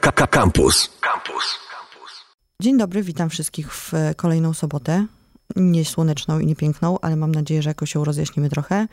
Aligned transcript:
Campus. 0.00 0.90
Campus. 1.00 1.58
Dzień 2.62 2.78
dobry, 2.78 3.02
witam 3.02 3.30
wszystkich 3.30 3.74
w 3.74 3.92
kolejną 4.16 4.54
sobotę. 4.54 5.06
Nie 5.56 5.84
słoneczną 5.84 6.38
i 6.38 6.46
nie 6.46 6.56
piękną, 6.56 6.98
ale 7.00 7.16
mam 7.16 7.34
nadzieję, 7.34 7.62
że 7.62 7.70
jakoś 7.70 7.92
się 7.92 8.04
rozjaśnimy 8.04 8.50
trochę. 8.50 8.88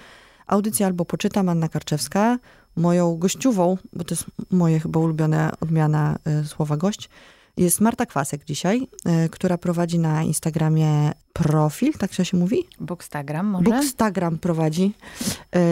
Audycja 0.47 0.87
albo 0.87 1.05
poczytam 1.05 1.49
Anna 1.49 1.69
Karczewska. 1.69 2.39
Moją 2.75 3.17
gościową, 3.17 3.77
bo 3.93 4.03
to 4.03 4.15
jest 4.15 4.25
moje 4.51 4.79
chyba 4.79 4.99
ulubione 4.99 5.51
odmiana 5.61 6.17
y, 6.43 6.47
słowa 6.47 6.77
gość, 6.77 7.09
jest 7.57 7.81
Marta 7.81 8.05
Kwasek 8.05 8.45
dzisiaj, 8.45 8.87
y, 9.25 9.29
która 9.29 9.57
prowadzi 9.57 9.99
na 9.99 10.23
Instagramie 10.23 11.11
profil, 11.33 11.93
tak 11.93 12.13
się 12.13 12.37
mówi? 12.37 12.67
Bookstagram 12.79 13.45
może? 13.45 13.63
Bookstagram 13.63 14.37
prowadzi, 14.37 14.93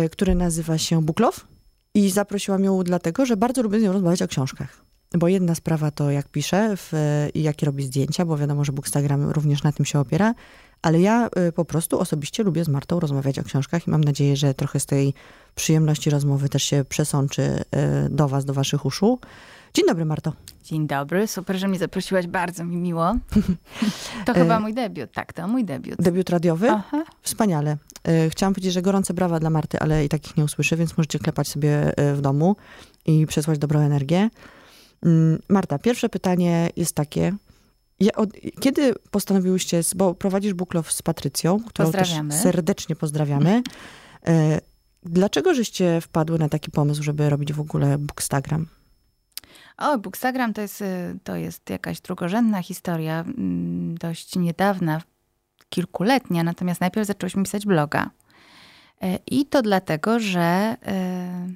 y, 0.05 0.09
który 0.09 0.36
nazywa 0.36 0.77
się 0.77 1.02
Booklow. 1.02 1.48
I 1.93 2.09
zaprosiłam 2.09 2.64
ją 2.64 2.84
dlatego, 2.84 3.25
że 3.25 3.38
bardzo 3.38 3.61
lubię 3.61 3.80
z 3.80 3.84
nią 3.84 3.91
rozmawiać 3.91 4.21
o 4.21 4.27
książkach. 4.27 4.88
Bo 5.17 5.27
jedna 5.27 5.55
sprawa 5.55 5.91
to 5.91 6.11
jak 6.11 6.27
pisze 6.27 6.73
w, 6.77 6.93
i 7.33 7.43
jakie 7.43 7.65
robi 7.65 7.83
zdjęcia, 7.83 8.25
bo 8.25 8.37
wiadomo, 8.37 8.65
że 8.65 8.71
Bookstagram 8.71 9.29
również 9.29 9.63
na 9.63 9.71
tym 9.71 9.86
się 9.86 10.00
opiera. 10.00 10.33
Ale 10.81 11.01
ja 11.01 11.29
y, 11.47 11.51
po 11.51 11.65
prostu 11.65 12.00
osobiście 12.00 12.43
lubię 12.43 12.63
z 12.63 12.67
Martą 12.67 13.00
rozmawiać 13.00 13.39
o 13.39 13.43
książkach 13.43 13.87
i 13.87 13.89
mam 13.91 14.03
nadzieję, 14.03 14.36
że 14.36 14.53
trochę 14.53 14.79
z 14.79 14.86
tej 14.86 15.14
przyjemności 15.55 16.09
rozmowy 16.09 16.50
też 16.50 16.64
się 16.64 16.86
przesączy 16.89 17.41
y, 17.41 18.09
do 18.09 18.27
was, 18.27 18.45
do 18.45 18.53
waszych 18.53 18.86
uszu. 18.86 19.19
Dzień 19.73 19.86
dobry, 19.87 20.05
Marto. 20.05 20.33
Dzień 20.64 20.87
dobry, 20.87 21.28
super, 21.28 21.57
że 21.57 21.67
mnie 21.67 21.79
zaprosiłaś, 21.79 22.28
bardzo 22.28 22.65
mi 22.65 22.78
miło. 22.78 23.15
To 24.25 24.33
chyba 24.33 24.59
mój 24.59 24.73
debiut, 24.73 25.11
tak, 25.11 25.33
to 25.33 25.47
mój 25.47 25.65
debiut. 25.65 26.01
Debiut 26.01 26.29
radiowy? 26.29 26.69
Aha. 26.69 27.03
Wspaniale. 27.21 27.78
Y, 28.07 28.29
Chciałam 28.29 28.53
powiedzieć, 28.53 28.73
że 28.73 28.81
gorące 28.81 29.14
brawa 29.14 29.39
dla 29.39 29.50
Marty, 29.50 29.79
ale 29.79 30.05
i 30.05 30.09
takich 30.09 30.37
nie 30.37 30.43
usłyszę, 30.43 30.75
więc 30.75 30.97
możecie 30.97 31.19
klepać 31.19 31.47
sobie 31.47 32.00
y, 32.00 32.16
w 32.16 32.22
domu 32.22 32.55
i 33.05 33.28
przesłać 33.28 33.59
dobrą 33.59 33.80
energię. 33.80 34.30
Mm, 35.05 35.39
Marta, 35.49 35.80
pierwsze 35.80 36.09
pytanie 36.09 36.69
jest 36.75 36.95
takie. 36.95 37.35
Ja 37.99 38.11
od, 38.16 38.30
kiedy 38.59 38.94
postanowiłyście, 39.11 39.81
bo 39.95 40.14
prowadzisz 40.14 40.53
Buklow 40.53 40.91
z 40.91 41.02
Patrycją, 41.02 41.64
którą 41.64 41.91
serdecznie 42.30 42.95
pozdrawiamy. 42.95 43.64
Y, 44.30 44.31
Dlaczego 45.03 45.53
żeście 45.53 46.02
wpadły 46.02 46.39
na 46.39 46.50
taki 46.50 46.72
pomysł, 46.72 47.03
żeby 47.03 47.30
robić 47.30 47.53
w 47.53 47.59
ogóle 47.59 47.97
Bookstagram? 47.97 48.66
O, 49.78 49.97
Bookstagram 49.97 50.53
to 50.53 50.61
jest, 50.61 50.81
y, 50.81 51.19
to 51.23 51.36
jest 51.36 51.69
jakaś 51.69 52.02
drugorzędna 52.02 52.61
historia, 52.61 53.19
mm, 53.19 53.97
dość 53.97 54.36
niedawna, 54.36 55.02
kilkuletnia, 55.69 56.44
natomiast 56.44 56.81
najpierw 56.81 57.08
zaczęłyśmy 57.08 57.44
pisać 57.44 57.66
bloga. 57.66 58.09
E, 59.02 59.19
I 59.31 59.45
to 59.45 59.61
dlatego, 59.61 60.19
że 60.19 60.78
e, 60.86 61.50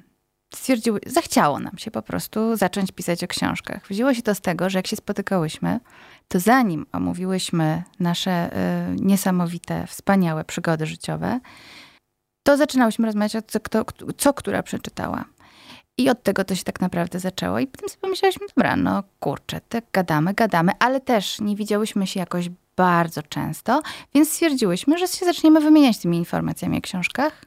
stwierdziły, 0.56 1.00
zachciało 1.06 1.58
nam 1.58 1.78
się 1.78 1.90
po 1.90 2.02
prostu 2.02 2.56
zacząć 2.56 2.92
pisać 2.92 3.24
o 3.24 3.26
książkach. 3.26 3.86
Wzięło 3.90 4.14
się 4.14 4.22
to 4.22 4.34
z 4.34 4.40
tego, 4.40 4.70
że 4.70 4.78
jak 4.78 4.86
się 4.86 4.96
spotykałyśmy, 4.96 5.80
to 6.28 6.40
zanim 6.40 6.86
omówiłyśmy 6.92 7.82
nasze 8.00 8.30
e, 8.30 8.94
niesamowite, 8.96 9.86
wspaniałe 9.86 10.44
przygody 10.44 10.86
życiowe, 10.86 11.40
to 12.42 12.56
zaczynałyśmy 12.56 13.06
rozmawiać 13.06 13.36
o 13.36 13.42
co, 13.42 13.60
kto, 13.60 13.84
co 14.16 14.34
która 14.34 14.62
przeczytała. 14.62 15.24
I 15.98 16.10
od 16.10 16.22
tego 16.22 16.44
to 16.44 16.54
się 16.54 16.64
tak 16.64 16.80
naprawdę 16.80 17.20
zaczęło. 17.20 17.58
I 17.58 17.66
potem 17.66 17.88
sobie 17.88 18.00
pomyślałyśmy, 18.00 18.46
dobra, 18.56 18.76
no 18.76 19.02
kurczę, 19.20 19.60
tak 19.68 19.84
gadamy, 19.92 20.34
gadamy, 20.34 20.72
ale 20.78 21.00
też 21.00 21.40
nie 21.40 21.56
widziałyśmy 21.56 22.06
się 22.06 22.20
jakoś 22.20 22.50
bardzo 22.76 23.22
często, 23.22 23.82
więc 24.14 24.30
stwierdziłyśmy, 24.30 24.98
że 24.98 25.08
się 25.08 25.26
zaczniemy 25.26 25.60
wymieniać 25.60 25.98
tymi 25.98 26.18
informacjami 26.18 26.78
o 26.78 26.80
książkach, 26.80 27.44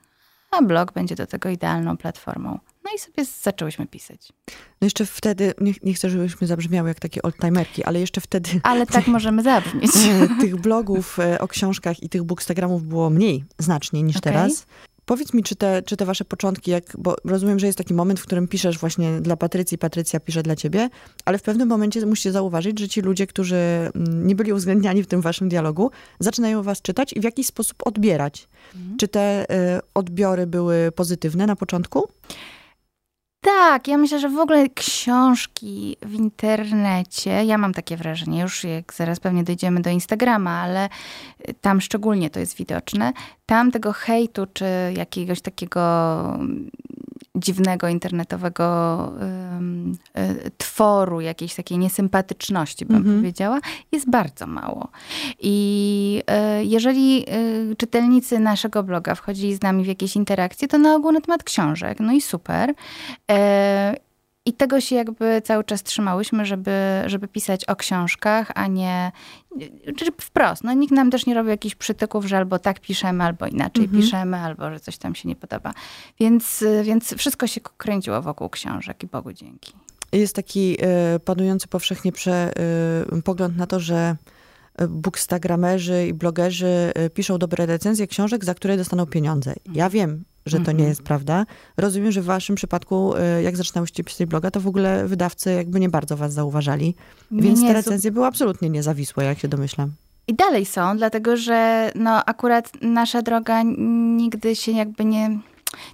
a 0.52 0.62
blog 0.62 0.92
będzie 0.92 1.16
do 1.16 1.28
tego 1.28 1.50
idealną 1.50 1.98
platformą. 1.98 2.60
No 2.88 2.94
i 2.96 3.00
sobie 3.00 3.26
zaczęłyśmy 3.42 3.88
pisać. 3.88 4.34
No 4.82 4.86
jeszcze 4.86 5.06
wtedy, 5.06 5.54
nie, 5.62 5.74
nie 5.84 5.94
chcę, 5.94 6.10
żebyśmy 6.10 6.48
zabrzmiały 6.48 6.90
jak 6.90 7.00
takie 7.00 7.22
oldtimerki, 7.22 7.84
ale 7.84 8.00
jeszcze 8.00 8.22
wtedy 8.22 8.50
Ale 8.64 8.86
tak 8.86 9.08
możemy 9.18 9.44
zabrzmieć. 9.44 9.92
tych 10.42 10.56
blogów 10.56 11.20
e, 11.20 11.40
o 11.40 11.48
książkach 11.48 12.04
i 12.04 12.10
tych 12.10 12.24
bookstagramów 12.24 12.84
było 12.84 13.10
mniej 13.10 13.44
znacznie 13.60 14.04
niż 14.04 14.18
Okej. 14.18 14.34
teraz. 14.34 14.66
Powiedz 15.06 15.34
mi, 15.34 15.44
czy 15.44 15.56
te, 15.56 15.82
czy 15.82 15.98
te 15.98 16.06
wasze 16.06 16.26
początki, 16.26 16.72
jak, 16.72 16.84
bo 16.98 17.16
rozumiem, 17.26 17.60
że 17.60 17.66
jest 17.68 17.78
taki 17.78 17.94
moment, 17.94 18.20
w 18.20 18.24
którym 18.24 18.48
piszesz 18.48 18.78
właśnie 18.78 19.22
dla 19.22 19.38
Patrycji, 19.38 19.78
Patrycja 19.78 20.20
pisze 20.20 20.44
dla 20.44 20.56
ciebie, 20.56 20.90
ale 21.26 21.38
w 21.38 21.42
pewnym 21.42 21.68
momencie 21.68 22.06
musicie 22.06 22.32
zauważyć, 22.32 22.80
że 22.80 22.88
ci 22.88 23.02
ludzie, 23.02 23.28
którzy 23.28 23.56
mm, 23.56 24.28
nie 24.28 24.36
byli 24.36 24.54
uwzględniani 24.54 25.04
w 25.04 25.08
tym 25.08 25.22
waszym 25.22 25.50
dialogu, 25.50 25.92
zaczynają 26.20 26.64
was 26.64 26.82
czytać 26.82 27.14
i 27.14 27.20
w 27.20 27.24
jakiś 27.24 27.48
sposób 27.48 27.88
odbierać. 27.88 28.48
Czy 28.98 29.08
te 29.08 29.50
e, 29.50 29.80
odbiory 29.94 30.48
były 30.48 30.92
pozytywne 30.92 31.46
na 31.46 31.56
początku? 31.56 32.08
Tak, 33.48 33.88
ja 33.88 33.98
myślę, 33.98 34.20
że 34.20 34.30
w 34.30 34.40
ogóle 34.40 34.70
książki 34.70 35.98
w 36.02 36.14
internecie, 36.14 37.30
ja 37.46 37.58
mam 37.58 37.74
takie 37.74 37.98
wrażenie, 37.98 38.42
już 38.42 38.64
jak 38.64 38.94
zaraz 38.94 39.20
pewnie 39.20 39.44
dojdziemy 39.44 39.82
do 39.82 39.90
Instagrama, 39.90 40.52
ale 40.52 40.90
y, 41.50 41.54
tam 41.62 41.82
szczególnie 41.82 42.30
to 42.30 42.40
jest 42.40 42.58
widoczne, 42.58 43.14
tam 43.46 43.72
tego 43.72 43.94
hejtu, 43.94 44.48
czy 44.54 44.66
jakiegoś 44.98 45.42
takiego 45.42 45.82
dziwnego 47.38 47.88
internetowego 47.88 48.66
ym, 49.58 49.98
y, 50.18 50.52
tworu, 50.58 51.22
jakiejś 51.22 51.56
takiej 51.56 51.78
niesympatyczności, 51.78 52.86
bym 52.86 52.98
Mhm. 52.98 53.18
powiedziała, 53.18 53.60
jest 53.92 54.10
bardzo 54.10 54.48
mało. 54.48 54.88
I 55.40 56.24
y, 56.62 56.66
jeżeli 56.66 57.26
y, 57.72 57.76
czytelnicy 57.76 58.40
naszego 58.40 58.84
bloga 58.84 59.16
wchodzili 59.16 59.56
z 59.56 59.62
nami 59.62 59.84
w 59.84 59.88
jakieś 59.88 60.16
interakcje, 60.16 60.68
to 60.68 60.78
na 60.78 60.96
ogół 60.96 61.12
na 61.12 61.22
temat 61.22 61.44
książek. 61.44 62.00
No 62.00 62.14
i 62.14 62.22
super. 62.22 62.74
I 64.48 64.54
tego 64.54 64.82
się 64.82 64.96
jakby 64.96 65.42
cały 65.44 65.64
czas 65.64 65.84
trzymałyśmy, 65.84 66.46
żeby, 66.46 66.72
żeby 67.06 67.28
pisać 67.28 67.66
o 67.66 67.76
książkach, 67.76 68.52
a 68.56 68.68
nie 68.68 69.12
czy 69.96 70.06
wprost. 70.22 70.64
No, 70.64 70.74
nikt 70.74 70.94
nam 70.94 71.12
też 71.12 71.26
nie 71.26 71.34
robił 71.34 71.50
jakichś 71.50 71.76
przytyków, 71.76 72.26
że 72.26 72.38
albo 72.38 72.60
tak 72.60 72.80
piszemy, 72.80 73.24
albo 73.24 73.48
inaczej 73.48 73.84
Mhm. 73.84 74.02
piszemy, 74.02 74.38
albo 74.38 74.72
że 74.72 74.80
coś 74.80 74.98
tam 74.98 75.16
się 75.16 75.30
nie 75.30 75.36
podoba. 75.36 75.74
Więc, 76.20 76.64
więc 76.84 77.14
wszystko 77.16 77.48
się 77.48 77.62
kręciło 77.78 78.22
wokół 78.22 78.50
książek 78.50 79.04
i 79.04 79.08
Bogu 79.08 79.34
dzięki. 79.34 79.74
Jest 80.12 80.36
taki 80.36 80.78
e, 80.82 81.20
panujący 81.20 81.68
powszechnie 81.68 82.12
prze, 82.12 82.52
e, 83.12 83.22
pogląd 83.22 83.58
na 83.58 83.68
to, 83.68 83.80
że 83.80 84.16
bookstagramerzy 84.90 86.08
i 86.08 86.14
blogerzy 86.14 86.92
e, 86.96 87.10
piszą 87.10 87.38
dobre 87.38 87.66
recenzje 87.66 88.08
książek, 88.08 88.46
za 88.46 88.54
które 88.54 88.78
dostaną 88.78 89.06
pieniądze. 89.06 89.54
Ja 89.74 89.90
wiem, 89.90 90.24
że 90.46 90.58
to 90.58 90.64
nie 90.72 90.72
Mhm. 90.72 90.90
jest 90.90 91.02
prawda. 91.04 91.46
Rozumiem, 91.78 92.12
że 92.12 92.22
w 92.22 92.26
waszym 92.26 92.56
przypadku, 92.56 93.16
e, 93.16 93.44
jak 93.44 93.58
zaczynałyście 93.58 94.04
pisać 94.04 94.28
bloga, 94.28 94.52
to 94.52 94.62
w 94.62 94.68
ogóle 94.68 95.08
wydawcy 95.08 95.52
jakby 95.54 95.80
nie 95.80 95.90
bardzo 95.90 96.18
was 96.18 96.34
zauważali. 96.34 96.96
Więc 97.32 97.60
nie, 97.62 97.68
te 97.68 97.74
recenzje 97.74 98.12
były 98.12 98.26
absolutnie 98.26 98.70
niezawisłe, 98.70 99.26
jak 99.26 99.40
się 99.40 99.48
domyślam. 99.48 99.92
I 100.28 100.36
dalej 100.36 100.66
są, 100.66 100.98
dlatego 100.98 101.38
że 101.38 101.92
no, 101.96 102.26
akurat 102.26 102.72
nasza 102.82 103.22
droga 103.22 103.64
nigdy 104.18 104.56
się 104.56 104.72
jakby 104.72 105.06
nie, 105.06 105.40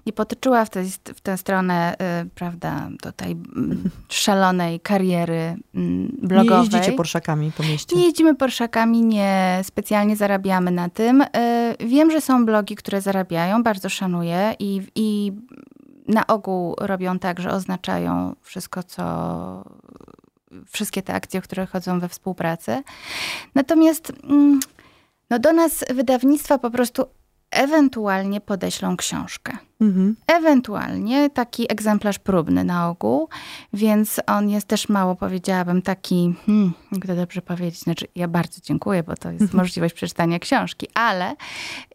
nie 0.06 0.14
potoczyła 0.14 0.66
w, 0.66 0.70
tej, 0.70 0.86
w 1.16 1.22
tę 1.22 1.38
stronę, 1.38 1.96
y, 2.24 2.30
prawda, 2.30 2.90
tutaj 3.02 3.32
mm, 3.32 3.90
szalonej 4.10 4.80
kariery 4.80 5.56
mm, 5.76 6.18
blogowej. 6.22 6.70
Nie 6.70 6.78
jeździcie 6.78 6.92
porszakami 6.92 7.52
po 7.52 7.64
mieście. 7.64 7.96
Nie 7.96 8.06
jeździmy 8.06 8.36
Porszakami, 8.36 9.02
nie 9.02 9.62
specjalnie 9.64 10.16
zarabiamy 10.16 10.72
na 10.72 10.90
tym. 10.90 11.22
Y, 11.22 11.28
Wiem, 11.80 12.12
że 12.12 12.22
są 12.22 12.46
blogi, 12.46 12.76
które 12.76 13.02
zarabiają, 13.02 13.64
bardzo 13.64 13.90
szanuję 13.90 14.56
i, 14.60 14.82
i 14.96 15.32
na 16.08 16.28
ogół 16.28 16.76
robią 16.80 17.20
tak, 17.20 17.40
że 17.40 17.52
oznaczają 17.52 18.36
wszystko, 18.42 18.84
co 18.84 19.04
wszystkie 20.72 21.02
te 21.02 21.14
akcje, 21.14 21.42
które 21.42 21.66
chodzą 21.66 22.00
we 22.00 22.10
współpracy. 22.10 22.84
Natomiast 23.56 24.14
mm, 24.24 24.60
no 25.30 25.40
do 25.40 25.54
nas 25.54 25.86
wydawnictwa 25.94 26.58
po 26.58 26.72
prostu 26.72 27.06
ewentualnie 27.52 28.42
podeślą 28.42 28.98
książkę. 28.98 29.58
Mhm. 29.84 30.16
Ewentualnie 30.28 31.30
taki 31.30 31.72
egzemplarz 31.72 32.20
próbny 32.20 32.64
na 32.64 32.90
ogół, 32.90 33.30
więc 33.74 34.20
on 34.28 34.50
jest 34.50 34.68
też 34.68 34.90
mało, 34.90 35.16
powiedziałabym, 35.16 35.82
taki, 35.82 36.34
hmm, 36.46 36.74
jak 36.92 37.06
to 37.08 37.16
dobrze 37.16 37.42
powiedzieć, 37.42 37.80
znaczy 37.80 38.08
ja 38.16 38.28
bardzo 38.28 38.62
dziękuję, 38.64 39.04
bo 39.04 39.16
to 39.16 39.32
jest 39.32 39.54
możliwość 39.54 39.94
przeczytania 39.94 40.40
książki, 40.40 40.88
ale 40.94 41.36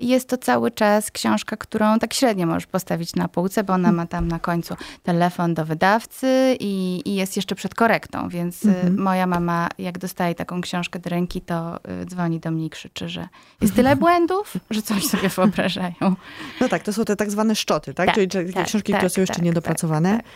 jest 0.00 0.28
to 0.28 0.36
cały 0.38 0.70
czas 0.70 1.10
książka, 1.10 1.56
którą 1.56 1.98
tak 1.98 2.14
średnio 2.14 2.46
możesz 2.46 2.66
postawić 2.66 3.14
na 3.16 3.28
półce, 3.28 3.64
bo 3.64 3.72
ona 3.72 3.92
ma 3.92 4.06
tam 4.06 4.28
na 4.28 4.38
końcu 4.38 4.74
telefon 5.02 5.54
do 5.54 5.64
wydawcy 5.64 6.56
i, 6.60 7.02
i 7.04 7.14
jest 7.14 7.36
jeszcze 7.36 7.54
przed 7.54 7.74
korektą, 7.74 8.28
więc 8.28 8.64
y, 8.64 8.68
Mhm. 8.78 9.00
moja 9.02 9.26
mama, 9.26 9.68
jak 9.78 9.98
dostaje 9.98 10.34
taką 10.34 10.60
książkę 10.60 10.98
do 10.98 11.10
ręki, 11.10 11.40
to 11.40 11.76
y, 12.02 12.06
dzwoni 12.06 12.40
do 12.40 12.50
mnie 12.50 12.66
i 12.66 12.70
krzyczy, 12.70 13.08
że 13.08 13.28
jest 13.60 13.74
tyle 13.78 13.96
błędów, 13.96 14.54
że 14.70 14.82
coś 14.82 15.06
sobie 15.06 15.28
wyobrażają. 15.28 16.16
No 16.60 16.68
tak, 16.68 16.82
to 16.82 16.92
są 16.92 17.04
te 17.04 17.16
tak 17.16 17.30
zwane 17.30 17.54
szczoty, 17.56 17.77
tak? 17.80 18.06
Tak, 18.06 18.14
Czyli 18.14 18.28
takie 18.28 18.52
tak, 18.52 18.66
książki, 18.66 18.92
tak, 18.92 19.00
które 19.00 19.10
są 19.10 19.20
jeszcze 19.20 19.34
tak, 19.34 19.44
niedopracowane. 19.44 20.16
tak, 20.16 20.26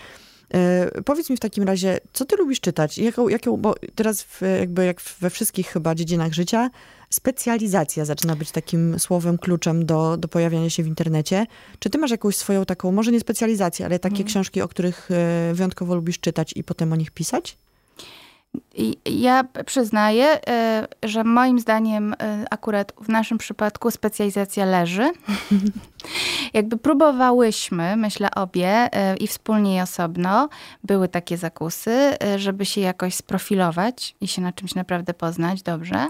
E, 0.55 1.03
Powiedz 1.03 1.31
mi 1.31 1.37
w 1.37 1.41
takim 1.41 1.65
razie, 1.65 1.99
co 2.12 2.25
ty 2.25 2.37
lubisz 2.37 2.61
czytać? 2.61 2.99
Jaką, 2.99 3.29
jaką, 3.29 3.56
bo 3.56 3.75
teraz 3.94 4.23
w, 4.23 4.41
jakby 4.61 4.85
jak 4.85 5.00
we 5.21 5.31
wszystkich 5.31 5.67
chyba 5.69 5.94
dziedzinach 5.94 6.33
życia, 6.33 6.71
specjalizacja 7.11 8.05
zaczyna 8.05 8.37
być 8.37 8.50
takim 8.50 8.99
słowem 8.99 9.39
kluczem 9.39 9.87
do, 9.87 10.17
do 10.17 10.29
pojawiania 10.29 10.71
się 10.71 10.83
w 10.83 10.87
internecie. 10.87 11.47
Czy 11.79 11.91
ty 11.91 11.99
masz 11.99 12.11
jakąś 12.11 12.37
swoją 12.37 12.65
taką, 12.65 12.93
może 12.93 13.12
nie 13.12 13.21
specjalizację, 13.21 13.87
ale 13.87 13.99
takie 13.99 14.12
Mhm. 14.15 14.29
książki, 14.29 14.62
o 14.62 14.69
których 14.69 15.09
e, 15.11 15.55
wyjątkowo 15.55 15.94
lubisz 15.94 16.21
czytać 16.21 16.53
i 16.56 16.65
potem 16.65 16.93
o 16.93 16.97
nich 16.97 17.11
pisać? 17.11 17.59
Ja 19.07 19.45
przyznaję, 19.67 20.39
e, 20.49 20.87
że 21.03 21.25
moim 21.25 21.61
zdaniem 21.61 22.15
e, 22.15 22.45
akurat 22.51 22.93
w 23.01 23.09
naszym 23.09 23.39
przypadku 23.39 23.91
specjalizacja 23.91 24.65
leży. 24.65 25.11
Jakby 26.55 26.77
próbowałyśmy, 26.77 27.97
myślę 27.97 28.31
obie 28.31 28.69
e, 28.69 29.17
i 29.17 29.27
wspólnie 29.27 29.77
i 29.77 29.81
osobno, 29.81 30.49
były 30.85 31.09
takie 31.09 31.37
zakusy, 31.37 32.17
żeby 32.37 32.65
się 32.65 32.81
jakoś 32.81 33.15
sprofilować 33.15 34.17
i 34.21 34.29
się 34.29 34.43
na 34.43 34.53
czymś 34.53 34.75
naprawdę 34.75 35.15
poznać 35.15 35.63
dobrze. 35.63 36.09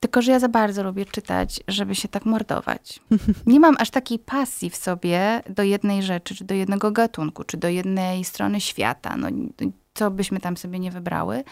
Tylko, 0.00 0.22
że 0.22 0.32
ja 0.32 0.38
za 0.38 0.48
bardzo 0.48 0.82
lubię 0.82 1.04
czytać, 1.04 1.60
żeby 1.68 1.94
się 1.94 2.08
tak 2.08 2.24
mordować. 2.24 3.00
Nie 3.46 3.60
mam 3.60 3.76
aż 3.78 3.90
takiej 3.90 4.18
pasji 4.18 4.70
w 4.70 4.76
sobie 4.76 5.42
do 5.50 5.62
jednej 5.62 6.02
rzeczy, 6.02 6.34
czy 6.34 6.44
do 6.44 6.54
jednego 6.54 6.90
gatunku, 6.92 7.44
czy 7.44 7.56
do 7.56 7.68
jednej 7.68 8.24
strony 8.24 8.60
świata. 8.60 9.16
No, 9.16 9.28
co 9.94 10.10
byśmy 10.10 10.40
tam 10.40 10.56
sobie 10.56 10.78
nie 10.78 10.90
wybrały, 10.90 11.44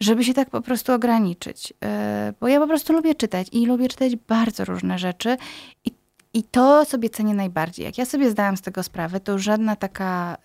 żeby 0.00 0.24
się 0.24 0.34
tak 0.34 0.50
po 0.50 0.60
prostu 0.60 0.92
ograniczyć. 0.92 1.72
E, 1.84 2.32
bo 2.40 2.48
ja 2.48 2.60
po 2.60 2.66
prostu 2.66 2.92
lubię 2.92 3.14
czytać 3.14 3.48
i 3.52 3.66
lubię 3.66 3.88
czytać 3.88 4.16
bardzo 4.16 4.64
różne 4.64 4.98
rzeczy 4.98 5.36
i, 5.84 5.90
i 6.34 6.42
to 6.42 6.84
sobie 6.84 7.10
cenię 7.10 7.34
najbardziej. 7.34 7.84
Jak 7.84 7.98
ja 7.98 8.04
sobie 8.04 8.30
zdałam 8.30 8.56
z 8.56 8.62
tego 8.62 8.82
sprawę, 8.82 9.20
to 9.20 9.38
żadna 9.38 9.76
taka 9.76 10.36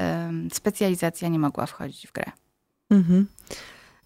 specjalizacja 0.53 1.27
nie 1.27 1.39
mogła 1.39 1.65
wchodzić 1.65 2.07
w 2.07 2.11
grę. 2.11 2.31
Mhm. 2.89 3.27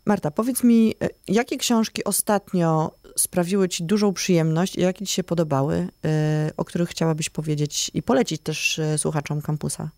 Marta, 0.06 0.32
powiedz 0.32 0.64
mi, 0.64 0.96
e, 1.02 1.10
jakie 1.28 1.58
książki 1.58 2.04
ostatnio 2.04 2.92
sprawiły 3.18 3.70
ci 3.70 3.84
dużą 3.84 4.14
przyjemność 4.14 4.76
i 4.76 4.82
jakie 4.82 5.06
ci 5.06 5.14
się 5.14 5.24
podobały, 5.24 5.88
e, 6.06 6.52
o 6.58 6.66
których 6.66 6.90
chciałabyś 6.90 7.30
powiedzieć 7.30 7.92
i 7.94 8.04
polecić 8.04 8.42
też 8.42 8.82
słuchaczom 8.98 9.42
kampusa? 9.42 9.90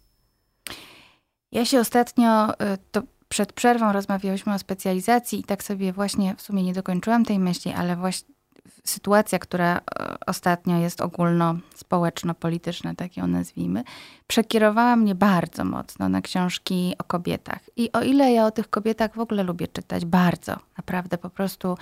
Ja 1.51 1.65
się 1.65 1.79
ostatnio, 1.79 2.53
to 2.91 3.01
przed 3.29 3.53
przerwą 3.53 3.93
rozmawiałyśmy 3.93 4.53
o 4.53 4.59
specjalizacji 4.59 5.39
i 5.39 5.43
tak 5.43 5.63
sobie 5.63 5.93
właśnie 5.93 6.35
w 6.35 6.41
sumie 6.41 6.63
nie 6.63 6.73
dokończyłam 6.73 7.25
tej 7.25 7.39
myśli, 7.39 7.73
ale 7.73 7.95
właśnie 7.95 8.37
sytuacja, 8.83 9.39
która 9.39 9.77
e, 9.77 9.81
ostatnio 10.27 10.77
jest 10.77 11.01
ogólno-społeczno-polityczna, 11.01 12.95
tak 12.95 13.17
ją 13.17 13.27
nazwijmy, 13.27 13.83
przekierowała 14.27 14.95
mnie 14.95 15.15
bardzo 15.15 15.65
mocno 15.65 16.09
na 16.09 16.21
książki 16.21 16.95
o 16.99 17.03
kobietach. 17.03 17.59
I 17.75 17.91
o 17.91 18.01
ile 18.01 18.31
ja 18.31 18.45
o 18.45 18.51
tych 18.51 18.69
kobietach 18.69 19.15
w 19.15 19.19
ogóle 19.19 19.43
lubię 19.43 19.67
czytać, 19.67 20.05
bardzo, 20.05 20.57
naprawdę 20.77 21.17
po 21.17 21.29
prostu 21.29 21.77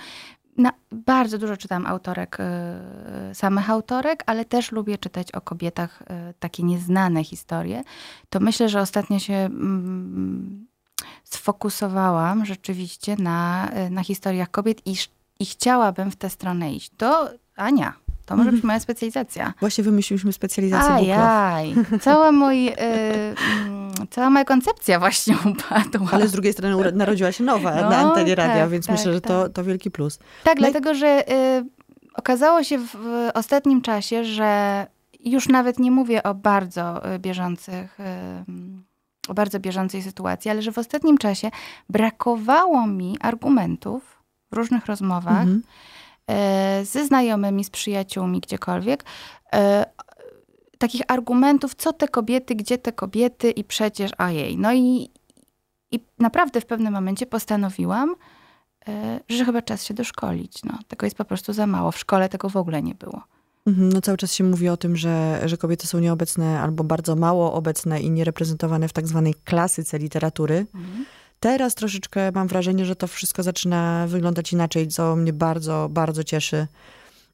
na, 0.56 0.72
bardzo 0.92 1.38
dużo 1.38 1.56
czytam 1.56 1.86
autorek, 1.86 2.38
y, 3.30 3.34
samych 3.34 3.70
autorek, 3.70 4.22
ale 4.26 4.44
też 4.44 4.72
lubię 4.72 4.98
czytać 4.98 5.32
o 5.32 5.40
kobietach 5.40 6.02
y, 6.02 6.34
takie 6.38 6.62
nieznane 6.62 7.24
historie. 7.24 7.82
To 8.30 8.40
myślę, 8.40 8.68
że 8.68 8.80
ostatnio 8.80 9.18
się 9.18 9.34
mm, 9.34 10.66
sfokusowałam 11.24 12.44
rzeczywiście 12.44 13.16
na, 13.16 13.70
e, 13.70 13.90
na 13.90 14.04
historiach 14.04 14.50
kobiet 14.50 14.82
i, 14.86 14.96
i 15.40 15.46
chciałabym 15.46 16.10
w 16.10 16.16
tę 16.16 16.30
stronę 16.30 16.72
iść. 16.72 16.90
To 16.96 17.28
Ania, 17.56 17.92
to 18.26 18.36
może 18.36 18.50
być 18.50 18.58
mhm. 18.58 18.66
moja 18.66 18.80
specjalizacja. 18.80 19.52
Właśnie 19.60 19.84
wymyśliliśmy 19.84 20.32
specjalizację 20.32 20.94
Ajaj, 20.94 21.74
cała, 22.00 22.32
mój, 22.32 22.68
y, 22.68 22.74
cała 24.10 24.30
moja 24.30 24.44
koncepcja 24.44 24.98
właśnie 24.98 25.36
upadła. 25.50 26.08
Ale 26.12 26.28
z 26.28 26.32
drugiej 26.32 26.52
strony 26.52 26.92
narodziła 26.92 27.32
się 27.32 27.44
nowa 27.44 27.74
no, 27.74 27.90
na 27.90 27.96
antenie 27.96 28.34
radia, 28.34 28.62
tak, 28.62 28.70
więc 28.70 28.86
tak, 28.86 28.96
myślę, 28.96 29.12
że 29.12 29.20
tak. 29.20 29.28
to, 29.28 29.48
to 29.48 29.64
wielki 29.64 29.90
plus. 29.90 30.18
Tak, 30.44 30.54
no 30.56 30.60
dlatego, 30.60 30.92
i... 30.92 30.94
że 30.94 31.32
y, 31.32 31.64
okazało 32.14 32.64
się 32.64 32.78
w, 32.78 32.96
ostatnim 33.34 33.82
czasie, 33.82 34.24
że 34.24 34.86
już 35.20 35.48
nawet 35.48 35.78
nie 35.78 35.90
mówię 35.90 36.22
o 36.22 36.34
bardzo 36.34 37.14
y, 37.14 37.18
bieżących 37.18 37.98
o 37.98 38.85
bardzo 39.34 39.60
bieżącej 39.60 40.02
sytuacji, 40.02 40.50
ale 40.50 40.62
że 40.62 40.72
w 40.72 40.78
ostatnim 40.78 41.18
czasie 41.18 41.50
brakowało 41.88 42.86
mi 42.86 43.16
argumentów 43.20 44.22
w 44.52 44.56
różnych 44.56 44.86
rozmowach 44.86 45.42
mhm. 45.42 45.62
e, 46.30 46.84
ze 46.84 47.06
znajomymi, 47.06 47.64
z 47.64 47.70
przyjaciółmi, 47.70 48.40
gdziekolwiek, 48.40 49.04
e, 49.52 49.86
takich 50.78 51.02
argumentów, 51.08 51.74
co 51.74 51.92
te 51.92 52.08
kobiety, 52.08 52.54
gdzie 52.54 52.78
te 52.78 52.92
kobiety 52.92 53.50
i 53.50 53.64
przecież, 53.64 54.10
ojej. 54.18 54.58
No 54.58 54.72
i, 54.72 55.10
i 55.90 56.00
naprawdę 56.18 56.60
w 56.60 56.66
pewnym 56.66 56.92
momencie 56.92 57.26
postanowiłam, 57.26 58.14
e, 58.88 59.20
że 59.28 59.44
chyba 59.44 59.62
czas 59.62 59.84
się 59.84 59.94
doszkolić. 59.94 60.64
No, 60.64 60.78
tego 60.88 61.06
jest 61.06 61.16
po 61.16 61.24
prostu 61.24 61.52
za 61.52 61.66
mało. 61.66 61.92
W 61.92 61.98
szkole 61.98 62.28
tego 62.28 62.48
w 62.48 62.56
ogóle 62.56 62.82
nie 62.82 62.94
było. 62.94 63.22
Mhm, 63.66 63.88
no 63.88 64.00
cały 64.00 64.16
czas 64.18 64.32
się 64.32 64.44
mówi 64.44 64.68
o 64.68 64.76
tym, 64.76 64.96
że, 64.96 65.42
że 65.44 65.56
kobiety 65.56 65.86
są 65.86 65.98
nieobecne 65.98 66.60
albo 66.60 66.84
bardzo 66.84 67.16
mało 67.16 67.52
obecne 67.52 68.00
i 68.00 68.10
niereprezentowane 68.10 68.88
w 68.88 68.92
tak 68.92 69.06
zwanej 69.06 69.34
klasyce 69.34 69.98
literatury. 69.98 70.66
Mhm. 70.74 71.04
Teraz 71.40 71.74
troszeczkę 71.74 72.32
mam 72.32 72.48
wrażenie, 72.48 72.84
że 72.84 72.96
to 72.96 73.06
wszystko 73.06 73.42
zaczyna 73.42 74.06
wyglądać 74.08 74.52
inaczej, 74.52 74.88
co 74.88 75.16
mnie 75.16 75.32
bardzo, 75.32 75.88
bardzo 75.90 76.24
cieszy. 76.24 76.66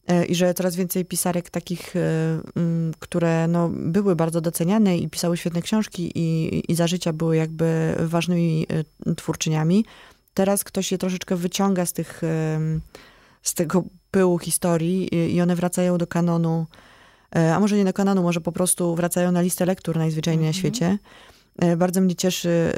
E, 0.06 0.25
I 0.25 0.34
że 0.34 0.55
coraz 0.55 0.76
więcej 0.76 1.05
pisarek 1.05 1.50
takich, 1.50 1.96
e, 1.96 2.00
które 2.99 3.49
no, 3.49 3.70
były 3.73 4.17
bardzo 4.17 4.40
doceniane 4.40 4.99
i 4.99 5.08
pisały 5.08 5.37
świetne 5.37 5.62
książki 5.62 6.12
i, 6.14 6.62
i 6.73 6.75
za 6.75 6.87
życia 6.87 7.12
były 7.12 7.37
jakby 7.37 7.94
ważnymi 7.99 8.67
e, 9.06 9.14
twórczyniami. 9.14 9.84
Teraz 10.34 10.64
ktoś 10.64 10.93
je 10.93 10.99
troszeczkę 10.99 11.37
wyciąga 11.37 11.87
z 11.87 11.93
tych 11.93 12.23
z 13.43 13.55
tego 13.55 13.84
pyłu 14.12 14.38
historii 14.38 15.35
i 15.35 15.41
one 15.41 15.56
wracają 15.56 15.99
do 15.99 16.06
kanonu, 16.06 16.67
e, 17.37 17.55
a 17.55 17.61
może 17.61 17.76
nie 17.76 17.85
do 17.85 17.93
kanonu, 17.93 18.23
może 18.23 18.41
po 18.41 18.53
prostu 18.53 18.94
wracają 18.94 19.32
na 19.32 19.41
listę 19.41 19.67
lektur 19.67 19.97
najzwyczajniej 19.97 20.49
mm 20.49 20.53
-hmm. 20.53 20.62
na 20.62 20.69
mhm. 20.69 20.75
świecie. 20.75 20.99
E, 21.59 21.76
bardzo 21.76 22.00
mnie 22.00 22.14
cieszy 22.14 22.73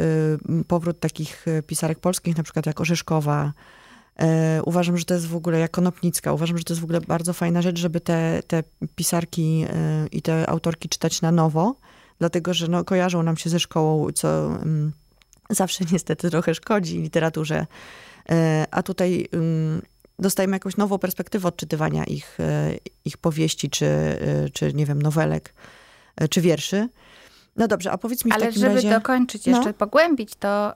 e, 0.60 0.64
powrót 0.64 1.00
takich 1.00 1.46
pisarek 1.66 1.98
polskich, 1.98 2.36
na 2.36 2.42
przykład 2.42 2.66
jak 2.66 2.80
Orzeszkowa. 2.80 3.52
Uważam, 4.64 4.98
że 4.98 5.04
to 5.04 5.14
jest 5.14 5.26
w 5.26 5.36
ogóle, 5.36 5.58
jak 5.58 5.70
Konopnicka, 5.70 6.32
uważam, 6.32 6.58
że 6.58 6.64
to 6.64 6.72
jest 6.72 6.80
w 6.80 6.84
ogóle 6.84 7.00
bardzo 7.00 7.32
fajna 7.32 7.62
rzecz, 7.62 7.78
żeby 7.78 8.00
te, 8.00 8.42
te 8.46 8.62
pisarki 8.94 9.66
i 10.12 10.22
te 10.22 10.50
autorki 10.50 10.88
czytać 10.88 11.22
na 11.22 11.32
nowo, 11.32 11.76
dlatego, 12.18 12.54
że 12.54 12.68
no, 12.68 12.84
kojarzą 12.84 13.22
nam 13.22 13.36
się 13.36 13.50
ze 13.50 13.60
szkołą, 13.60 14.12
co 14.12 14.46
mm, 14.46 14.92
zawsze 15.50 15.84
niestety 15.92 16.30
trochę 16.30 16.54
szkodzi 16.54 16.98
literaturze. 16.98 17.66
A 18.70 18.82
tutaj 18.82 19.28
mm, 19.32 19.82
dostajemy 20.18 20.56
jakąś 20.56 20.76
nową 20.76 20.98
perspektywę 20.98 21.48
odczytywania 21.48 22.04
ich, 22.04 22.40
e, 22.40 22.74
ich 23.04 23.16
powieści, 23.16 23.70
czy, 23.70 23.86
e, 23.86 24.50
czy 24.52 24.72
nie 24.74 24.86
wiem, 24.86 25.02
nowelek, 25.02 25.54
e, 26.16 26.28
czy 26.28 26.40
wierszy. 26.40 26.88
No 27.56 27.68
dobrze, 27.68 27.92
a 27.92 27.98
powiedz 27.98 28.24
mi 28.24 28.30
w 28.30 28.34
Ale 28.34 28.46
takim 28.46 28.60
żeby 28.60 28.74
razie... 28.74 28.90
dokończyć, 28.90 29.46
jeszcze 29.46 29.66
no. 29.66 29.74
pogłębić, 29.74 30.34
to 30.34 30.74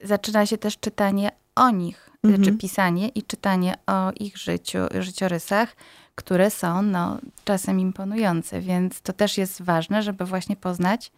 y, 0.00 0.06
zaczyna 0.06 0.46
się 0.46 0.58
też 0.58 0.78
czytanie 0.78 1.30
o 1.54 1.70
nich, 1.70 2.10
mhm. 2.24 2.44
czy 2.44 2.52
pisanie 2.52 3.08
i 3.08 3.22
czytanie 3.22 3.74
o 3.86 4.10
ich 4.20 4.38
życiu, 4.38 4.78
życiorysach, 5.00 5.76
które 6.14 6.50
są 6.50 6.82
no, 6.82 7.18
czasem 7.44 7.80
imponujące, 7.80 8.60
więc 8.60 9.00
to 9.00 9.12
też 9.12 9.38
jest 9.38 9.62
ważne, 9.62 10.02
żeby 10.02 10.24
właśnie 10.24 10.56
poznać 10.56 11.12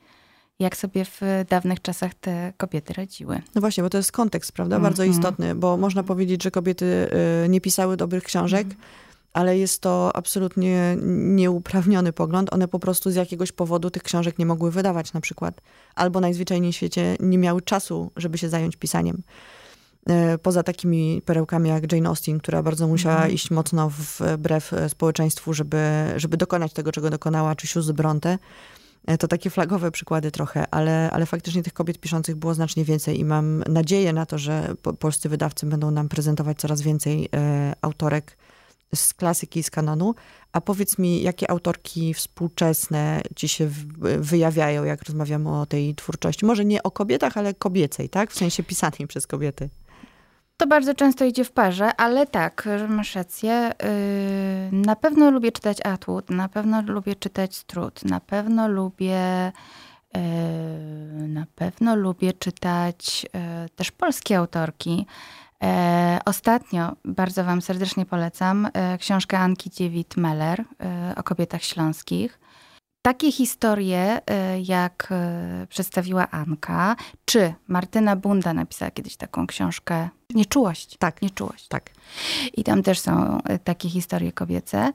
jak 0.58 0.76
sobie 0.76 1.04
w 1.04 1.20
dawnych 1.48 1.82
czasach 1.82 2.14
te 2.14 2.52
kobiety 2.56 2.92
radziły. 2.92 3.42
No 3.54 3.60
właśnie, 3.60 3.82
bo 3.82 3.90
to 3.90 3.96
jest 3.96 4.12
kontekst, 4.12 4.52
prawda? 4.52 4.80
Bardzo 4.80 5.02
mm 5.02 5.14
-hmm. 5.14 5.18
istotny, 5.18 5.54
bo 5.54 5.76
można 5.76 6.02
powiedzieć, 6.02 6.42
że 6.42 6.50
kobiety 6.50 7.08
y, 7.44 7.48
nie 7.48 7.60
pisały 7.60 7.96
dobrych 7.96 8.24
książek, 8.24 8.66
mm. 8.66 8.76
ale 9.32 9.58
jest 9.58 9.80
to 9.80 10.16
absolutnie 10.16 10.96
nieuprawniony 11.12 12.12
pogląd. 12.12 12.52
One 12.52 12.68
po 12.68 12.78
prostu 12.78 13.10
z 13.10 13.14
jakiegoś 13.14 13.52
powodu 13.52 13.90
tych 13.90 14.02
książek 14.02 14.38
nie 14.38 14.46
mogły 14.46 14.70
wydawać 14.70 15.12
na 15.12 15.20
przykład. 15.20 15.60
Albo 15.94 16.20
najzwyczajniej 16.20 16.72
w 16.72 16.76
świecie 16.76 17.16
nie 17.20 17.38
miały 17.38 17.62
czasu, 17.62 18.10
żeby 18.16 18.38
się 18.38 18.48
zająć 18.48 18.76
pisaniem. 18.76 19.22
Y, 20.34 20.38
poza 20.38 20.62
takimi 20.62 21.22
perełkami 21.24 21.68
jak 21.70 21.92
Jane 21.92 22.08
Austen, 22.08 22.38
która 22.38 22.62
bardzo 22.62 22.88
musiała 22.88 23.20
mm. 23.20 23.32
iść 23.32 23.50
mocno 23.50 23.90
wbrew 23.90 24.72
y, 24.72 24.88
społeczeństwu, 24.88 25.54
żeby, 25.54 26.12
żeby 26.16 26.36
dokonać 26.36 26.72
tego, 26.72 26.92
czego 26.92 27.10
dokonała, 27.10 27.54
czy 27.54 27.66
Sióstr 27.66 27.92
Bronte 27.92 28.30
E, 28.30 28.38
to 29.18 29.28
takie 29.28 29.50
flagowe 29.50 29.90
przykłady 29.90 30.30
trochę, 30.30 30.66
ale, 30.70 31.10
ale 31.10 31.26
faktycznie 31.26 31.62
tych 31.62 31.72
kobiet 31.72 31.98
piszących 31.98 32.36
było 32.36 32.54
znacznie 32.54 32.84
więcej 32.84 33.20
i 33.20 33.24
mam 33.24 33.58
nadzieję 33.68 34.12
na 34.12 34.26
to, 34.26 34.38
że 34.38 34.74
po, 34.82 34.92
polscy 34.92 35.28
wydawcy 35.28 35.66
będą 35.66 35.90
nam 35.90 36.08
prezentować 36.08 36.58
coraz 36.58 36.82
więcej 36.82 37.28
e, 37.34 37.72
autorek 37.82 38.36
z 38.94 39.14
klasyki, 39.14 39.62
z 39.62 39.70
kanonu. 39.70 40.14
A 40.52 40.60
powiedz 40.60 40.98
mi, 40.98 41.22
jakie 41.22 41.50
autorki 41.50 42.14
współczesne 42.14 43.22
ci 43.36 43.48
się 43.48 43.70
wyjawiają, 44.18 44.84
jak 44.84 45.02
rozmawiamy 45.02 45.60
o 45.60 45.66
tej 45.66 45.94
twórczości? 45.94 46.46
Może 46.46 46.64
nie 46.64 46.82
o 46.82 46.90
kobietach, 46.90 47.36
ale 47.36 47.54
kobiecej, 47.54 48.08
tak? 48.08 48.30
W 48.30 48.38
sensie 48.38 48.62
pisanej 48.62 49.06
przez 49.08 49.26
kobiety. 49.26 49.70
To 50.56 50.66
bardzo 50.66 50.94
często 50.94 51.24
idzie 51.24 51.44
w 51.44 51.52
parze, 51.52 51.96
ale 51.96 52.26
tak, 52.26 52.68
masz 52.88 53.14
rację. 53.14 53.72
Yy, 54.72 54.78
na 54.78 54.96
pewno 54.96 55.30
lubię 55.30 55.52
czytać 55.52 55.78
Atwood, 55.86 56.30
na 56.30 56.48
pewno 56.48 56.82
lubię 56.82 57.16
czytać 57.16 57.56
Strut, 57.56 58.04
na 58.04 58.20
pewno 58.20 58.68
lubię 58.68 59.52
yy, 60.14 61.28
na 61.28 61.46
pewno 61.54 61.96
lubię 61.96 62.32
czytać 62.32 63.22
yy, 63.22 63.68
też 63.76 63.92
polskie 63.92 64.38
autorki. 64.38 65.06
Ostatnio 66.24 66.96
bardzo 67.04 67.44
Wam 67.44 67.62
serdecznie 67.62 68.06
polecam 68.06 68.68
książkę 68.98 69.38
Anki 69.38 69.70
Dziewit-Meller 69.70 70.64
o 71.16 71.22
kobietach 71.22 71.62
śląskich. 71.62 72.40
Takie 73.04 73.32
historie, 73.32 74.18
y, 74.18 74.60
jak 74.60 75.08
y, 75.62 75.66
przedstawiła 75.66 76.30
Anka, 76.30 76.96
czy 77.24 77.54
Martyna 77.68 78.16
Bunda 78.16 78.54
napisała 78.54 78.90
kiedyś 78.90 79.16
taką 79.16 79.46
książkę 79.46 80.08
Nieczułość. 80.34 80.96
Tak. 80.98 81.22
Nieczułość. 81.22 81.68
Tak. 81.68 81.90
I 82.54 82.64
tam 82.64 82.82
też 82.82 83.00
są 83.00 83.38
y, 83.38 83.58
takie 83.64 83.90
historie 83.90 84.32
kobiece. 84.32 84.92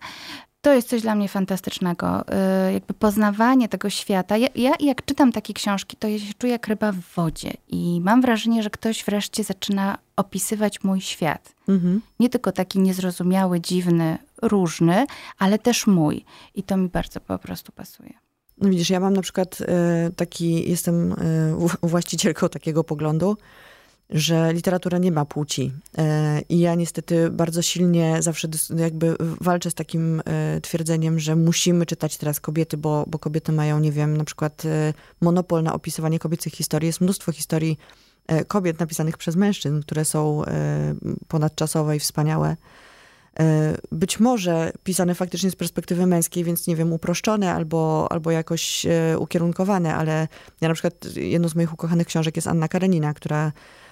To 0.61 0.73
jest 0.73 0.89
coś 0.89 1.01
dla 1.01 1.15
mnie 1.15 1.27
fantastycznego. 1.27 2.25
Jakby 2.73 2.93
poznawanie 2.93 3.69
tego 3.69 3.89
świata. 3.89 4.37
Ja, 4.37 4.47
ja, 4.55 4.71
jak 4.79 5.05
czytam 5.05 5.31
takie 5.31 5.53
książki, 5.53 5.97
to 5.97 6.07
ja 6.07 6.19
się 6.19 6.33
czuję 6.33 6.53
jak 6.53 6.67
ryba 6.67 6.91
w 6.91 6.99
wodzie. 7.15 7.53
I 7.67 8.01
mam 8.03 8.21
wrażenie, 8.21 8.63
że 8.63 8.69
ktoś 8.69 9.03
wreszcie 9.05 9.43
zaczyna 9.43 9.97
opisywać 10.15 10.83
mój 10.83 11.01
świat. 11.01 11.55
Mhm. 11.67 12.01
Nie 12.19 12.29
tylko 12.29 12.51
taki 12.51 12.79
niezrozumiały, 12.79 13.61
dziwny, 13.61 14.17
różny, 14.41 15.05
ale 15.37 15.59
też 15.59 15.87
mój. 15.87 16.25
I 16.55 16.63
to 16.63 16.77
mi 16.77 16.89
bardzo 16.89 17.19
po 17.19 17.39
prostu 17.39 17.71
pasuje. 17.71 18.13
No 18.61 18.69
widzisz, 18.69 18.89
ja 18.89 18.99
mam 18.99 19.13
na 19.13 19.21
przykład 19.21 19.57
e, 19.61 20.11
taki, 20.15 20.69
jestem 20.69 21.11
e, 21.11 21.17
właścicielką 21.83 22.49
takiego 22.49 22.83
poglądu, 22.83 23.37
że 24.09 24.53
literatura 24.53 24.97
nie 24.97 25.11
ma 25.11 25.25
płci. 25.25 25.71
E, 25.97 26.41
I 26.49 26.59
ja 26.59 26.75
niestety 26.75 27.29
bardzo 27.29 27.61
silnie 27.61 28.21
zawsze 28.21 28.47
jakby 28.75 29.15
walczę 29.41 29.71
z 29.71 29.73
takim 29.73 30.21
twierdzeniem, 30.61 31.19
że 31.19 31.35
musimy 31.35 31.85
czytać 31.85 32.17
teraz 32.17 32.39
kobiety, 32.39 32.77
bo, 32.77 33.05
bo 33.07 33.19
kobiety 33.19 33.51
mają, 33.51 33.79
nie 33.79 33.91
wiem, 33.91 34.17
na 34.17 34.23
przykład 34.23 34.63
monopol 35.21 35.63
na 35.63 35.73
opisywanie 35.73 36.19
kobiecych 36.19 36.53
historii. 36.53 36.87
Jest 36.87 37.01
mnóstwo 37.01 37.31
historii 37.31 37.77
kobiet 38.47 38.79
napisanych 38.79 39.17
przez 39.17 39.35
mężczyzn, 39.35 39.81
które 39.81 40.05
są 40.05 40.41
ponadczasowe 41.27 41.95
i 41.95 41.99
wspaniałe. 41.99 42.55
E, 43.39 43.77
być 43.91 44.19
może 44.19 44.71
pisane 44.83 45.15
faktycznie 45.15 45.51
z 45.51 45.55
perspektywy 45.55 46.05
męskiej, 46.05 46.43
więc 46.43 46.67
nie 46.67 46.75
wiem, 46.75 46.93
uproszczone 46.93 47.53
albo, 47.53 48.07
albo 48.11 48.31
jakoś 48.31 48.85
e, 48.85 49.19
ukierunkowane, 49.19 49.95
ale 49.95 50.27
ja 50.61 50.67
na 50.67 50.73
przykład 50.73 51.15
jedną 51.15 51.49
z 51.49 51.55
moich 51.55 51.73
ukochanych 51.73 52.07
książek 52.07 52.35
jest 52.35 52.47
Anna 52.47 52.67
Karenina, 52.67 53.13
która 53.13 53.51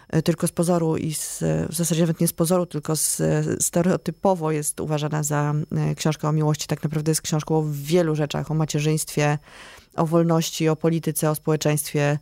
e, 0.09 0.21
tylko 0.21 0.47
z 0.47 0.51
pozoru 0.51 0.97
i 0.97 1.13
z, 1.13 1.39
w 1.69 1.75
zasadzie 1.75 2.01
nawet 2.01 2.21
nie 2.21 2.27
z 2.27 2.33
pozoru, 2.33 2.65
tylko 2.65 2.95
z, 2.95 3.21
stereotypowo 3.63 4.51
jest 4.51 4.79
uważana 4.79 5.23
za 5.23 5.53
książkę 5.95 6.27
o 6.27 6.31
miłości. 6.31 6.67
Tak 6.67 6.83
naprawdę 6.83 7.11
jest 7.11 7.21
książką 7.21 7.57
o 7.57 7.63
wielu 7.71 8.15
rzeczach, 8.15 8.51
o 8.51 8.53
macierzyństwie, 8.53 9.37
o 9.95 10.05
wolności, 10.05 10.69
o 10.69 10.75
polityce, 10.75 11.31
o 11.31 11.35
społeczeństwie. 11.35 12.19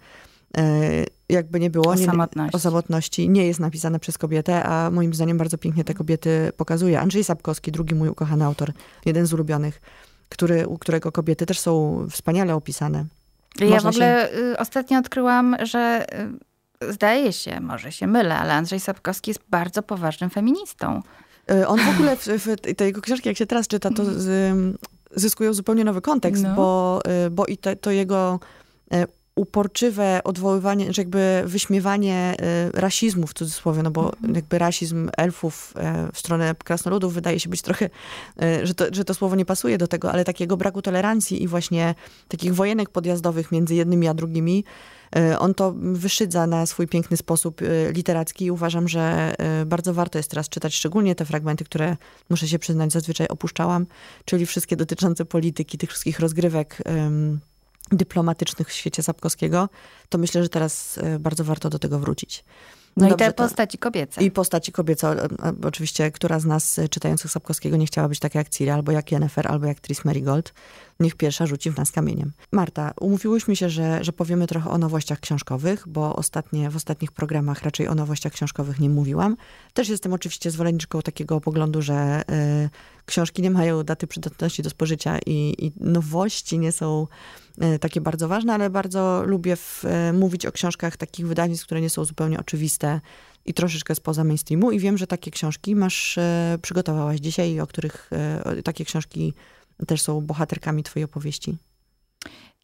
Jakby 1.29 1.59
nie 1.59 1.69
było. 1.69 1.87
O 1.87 1.97
samotności. 1.97 2.55
O 2.55 2.59
samotności. 2.59 3.29
Nie 3.29 3.47
jest 3.47 3.59
napisane 3.59 3.99
przez 3.99 4.17
kobietę, 4.17 4.63
a 4.63 4.91
moim 4.91 5.13
zdaniem 5.13 5.37
bardzo 5.37 5.57
pięknie 5.57 5.83
te 5.83 5.93
kobiety 5.93 6.51
pokazuje. 6.57 6.99
Andrzej 6.99 7.23
Sapkowski, 7.23 7.71
drugi 7.71 7.95
mój 7.95 8.09
ukochany 8.09 8.45
autor, 8.45 8.71
jeden 9.05 9.25
z 9.25 9.33
ulubionych, 9.33 9.81
który, 10.29 10.67
u 10.67 10.77
którego 10.77 11.11
kobiety 11.11 11.45
też 11.45 11.59
są 11.59 12.05
wspaniale 12.11 12.55
opisane. 12.55 13.05
Ja 13.59 13.69
Można 13.69 13.91
w 13.91 13.95
ogóle 13.95 14.29
się... 14.31 14.37
Y, 14.37 14.57
ostatnio 14.57 14.99
odkryłam, 14.99 15.55
że 15.63 16.05
y, 16.83 16.93
zdaje 16.93 17.33
się, 17.33 17.59
może 17.59 17.91
się 17.91 18.07
mylę, 18.07 18.37
ale 18.37 18.53
Andrzej 18.53 18.79
Sapkowski 18.79 19.31
jest 19.31 19.41
bardzo 19.49 19.83
poważnym 19.83 20.29
feministą. 20.29 21.01
Y, 21.51 21.67
on 21.67 21.79
w 21.79 21.89
ogóle, 21.89 22.17
w, 22.17 22.25
w 22.25 22.75
te 22.75 22.85
jego 22.85 23.01
książki, 23.01 23.29
jak 23.29 23.37
się 23.37 23.45
teraz 23.45 23.67
czyta, 23.67 23.89
to 23.89 24.05
z, 24.05 24.55
zyskują 25.11 25.53
zupełnie 25.53 25.83
nowy 25.83 26.01
kontekst, 26.01 26.43
no. 26.43 26.55
bo, 26.55 27.01
bo 27.31 27.45
i 27.45 27.57
to, 27.57 27.75
to 27.75 27.91
jego 27.91 28.39
uporczywe 29.35 30.21
odwoływanie, 30.23 30.93
że 30.93 31.01
jakby 31.01 31.43
wyśmiewanie 31.45 32.35
y, 32.75 32.81
rasizmu 32.81 33.27
w 33.27 33.33
cudzysłowie, 33.33 33.83
no 33.83 33.91
bo 33.91 34.13
mhm. 34.13 34.35
jakby 34.35 34.59
rasizm 34.59 35.09
elfów 35.17 35.73
e, 35.75 36.09
w 36.13 36.19
stronę 36.19 36.55
krasnoludów 36.63 37.13
wydaje 37.13 37.39
się 37.39 37.49
być 37.49 37.61
trochę, 37.61 37.89
e, 38.41 38.67
że 38.67 38.75
to, 38.75 38.85
że 38.91 39.05
to 39.05 39.13
słowo 39.13 39.35
nie 39.35 39.45
pasuje 39.45 39.77
do 39.77 39.87
tego, 39.87 40.11
ale 40.11 40.25
takiego 40.25 40.57
braku 40.57 40.81
tolerancji 40.81 41.43
i 41.43 41.47
właśnie 41.47 41.95
takich 42.27 42.55
wojenek 42.55 42.89
podjazdowych 42.89 43.51
między 43.51 43.75
jednymi 43.75 44.07
a 44.07 44.13
drugimi, 44.13 44.63
on 45.39 45.53
to 45.53 45.73
wyszydza 45.77 46.47
na 46.47 46.65
swój 46.65 46.87
piękny 46.87 47.17
sposób 47.17 47.61
literacki 47.93 48.45
i 48.45 48.51
uważam, 48.51 48.87
że 48.87 49.35
bardzo 49.65 49.93
warto 49.93 50.19
jest 50.19 50.29
teraz 50.29 50.49
czytać 50.49 50.75
szczególnie 50.75 51.15
te 51.15 51.25
fragmenty, 51.25 51.65
które 51.65 51.97
muszę 52.29 52.47
się 52.47 52.59
przyznać 52.59 52.91
zazwyczaj 52.91 53.27
opuszczałam, 53.27 53.85
czyli 54.25 54.45
wszystkie 54.45 54.75
dotyczące 54.75 55.25
polityki, 55.25 55.77
tych 55.77 55.89
wszystkich 55.89 56.19
rozgrywek 56.19 56.83
dyplomatycznych 57.91 58.69
w 58.69 58.73
świecie 58.73 59.03
Sapkowskiego, 59.03 59.69
to 60.09 60.17
myślę, 60.17 60.43
że 60.43 60.49
teraz 60.49 60.97
e, 60.97 61.19
bardzo 61.19 61.43
warto 61.43 61.69
do 61.69 61.79
tego 61.79 61.99
wrócić. 61.99 62.43
No, 62.97 63.09
i 63.09 63.13
te 63.13 63.33
postaci 63.33 63.77
kobiece. 63.77 64.23
I 64.23 64.31
postaci 64.31 64.71
kobiece. 64.71 65.27
Oczywiście, 65.63 66.11
która 66.11 66.39
z 66.39 66.45
nas 66.45 66.79
e, 66.79 66.89
czytających 66.89 67.31
Sapkowskiego 67.31 67.77
nie 67.77 67.85
chciała 67.85 68.09
być 68.09 68.19
taka 68.19 68.39
jak 68.39 68.49
Ciri, 68.49 68.69
albo 68.69 68.91
jak 68.91 69.11
Jennifer, 69.11 69.47
albo 69.47 69.65
jak 69.65 69.79
Tris 69.79 70.05
Marigold. 70.05 70.53
Niech 70.99 71.15
pierwsza 71.15 71.45
rzuci 71.45 71.71
w 71.71 71.77
nas 71.77 71.91
kamieniem. 71.91 72.31
Marta, 72.51 72.93
umówiłyśmy 72.99 73.55
się, 73.55 73.69
że, 73.69 74.03
że 74.03 74.13
powiemy 74.13 74.47
trochę 74.47 74.69
o 74.69 74.77
nowościach 74.77 75.19
książkowych, 75.19 75.83
bo 75.87 76.15
ostatnie, 76.15 76.69
w 76.69 76.75
ostatnich 76.75 77.11
programach 77.11 77.63
raczej 77.63 77.87
o 77.87 77.95
nowościach 77.95 78.33
książkowych 78.33 78.79
nie 78.79 78.89
mówiłam. 78.89 79.37
Też 79.73 79.89
jestem 79.89 80.13
oczywiście 80.13 80.51
zwolenniczką 80.51 81.01
takiego 81.01 81.41
poglądu, 81.41 81.81
że 81.81 82.21
y, 82.65 82.69
książki 83.05 83.41
nie 83.41 83.51
mają 83.51 83.83
daty 83.83 84.07
przydatności 84.07 84.63
do 84.63 84.69
spożycia 84.69 85.19
i, 85.25 85.65
i 85.65 85.71
nowości 85.79 86.59
nie 86.59 86.71
są 86.71 87.07
takie 87.81 88.01
bardzo 88.01 88.27
ważne, 88.27 88.53
ale 88.53 88.69
bardzo 88.69 89.23
lubię 89.25 89.55
w, 89.55 89.85
y, 89.85 90.13
mówić 90.13 90.45
o 90.45 90.51
książkach 90.51 90.97
takich 90.97 91.27
wydawnictw, 91.27 91.65
które 91.65 91.81
nie 91.81 91.89
są 91.89 92.05
zupełnie 92.05 92.39
oczywiste 92.39 93.01
i 93.45 93.53
troszeczkę 93.53 93.95
spoza 93.95 94.23
mainstreamu. 94.23 94.71
I 94.71 94.79
wiem, 94.79 94.97
że 94.97 95.07
takie 95.07 95.31
książki 95.31 95.75
masz, 95.75 96.19
przygotowałaś 96.61 97.19
dzisiaj, 97.19 97.59
o 97.59 97.67
których 97.67 98.09
takie 98.63 98.85
książki 98.85 99.33
też 99.87 100.01
są 100.01 100.21
bohaterkami 100.21 100.83
twojej 100.83 101.05
opowieści. 101.05 101.57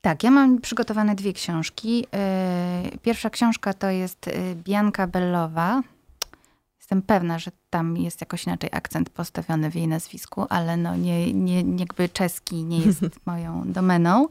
Tak, 0.02 0.24
ja 0.24 0.32
mam 0.32 0.62
przygotowane 0.62 1.16
dwie 1.16 1.34
książki. 1.34 2.06
E, 2.14 2.84
pierwsza 3.02 3.30
książka 3.30 3.74
to 3.74 3.90
jest 3.90 4.28
e, 4.28 4.56
Bianka 4.56 5.08
Bellowa. 5.08 5.82
Jestem 6.92 7.02
pewna, 7.02 7.40
że 7.40 7.52
tam 7.70 7.98
jest 7.98 8.22
jakoś 8.22 8.46
inaczej 8.46 8.70
akcent 8.74 9.10
postawiony 9.10 9.72
w 9.72 9.76
jej 9.76 9.88
nazwisku, 9.88 10.46
ale 10.50 10.78
no 10.78 10.96
nie, 10.96 11.34
nie, 11.34 11.64
jakby 11.78 12.10
czeski 12.10 12.64
nie 12.64 12.80
jest 12.80 13.02
moją 13.26 13.64
domeną. 13.66 14.28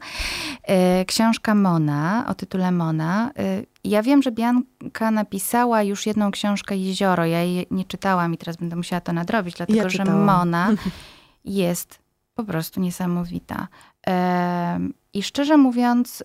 E, 0.63 1.05
książka 1.05 1.55
Mona 1.55 2.25
o 2.27 2.33
tytule 2.33 2.71
Mona. 2.71 3.31
Ja 3.83 4.03
wiem, 4.03 4.21
że 4.21 4.31
Bianka 4.31 5.11
napisała 5.11 5.83
już 5.83 6.05
jedną 6.05 6.31
książkę 6.31 6.77
Jezioro. 6.77 7.25
Ja 7.25 7.43
jej 7.43 7.67
nie 7.71 7.85
czytałam 7.85 8.33
i 8.33 8.37
teraz 8.37 8.57
będę 8.57 8.75
musiała 8.75 9.01
to 9.01 9.13
nadrobić, 9.13 9.55
dlatego 9.55 9.79
ja 9.79 9.89
że 9.89 10.05
Mona 10.05 10.71
jest 11.45 11.99
po 12.35 12.43
prostu 12.43 12.79
niesamowita. 12.79 13.67
I 15.13 15.23
szczerze 15.23 15.57
mówiąc, 15.57 16.23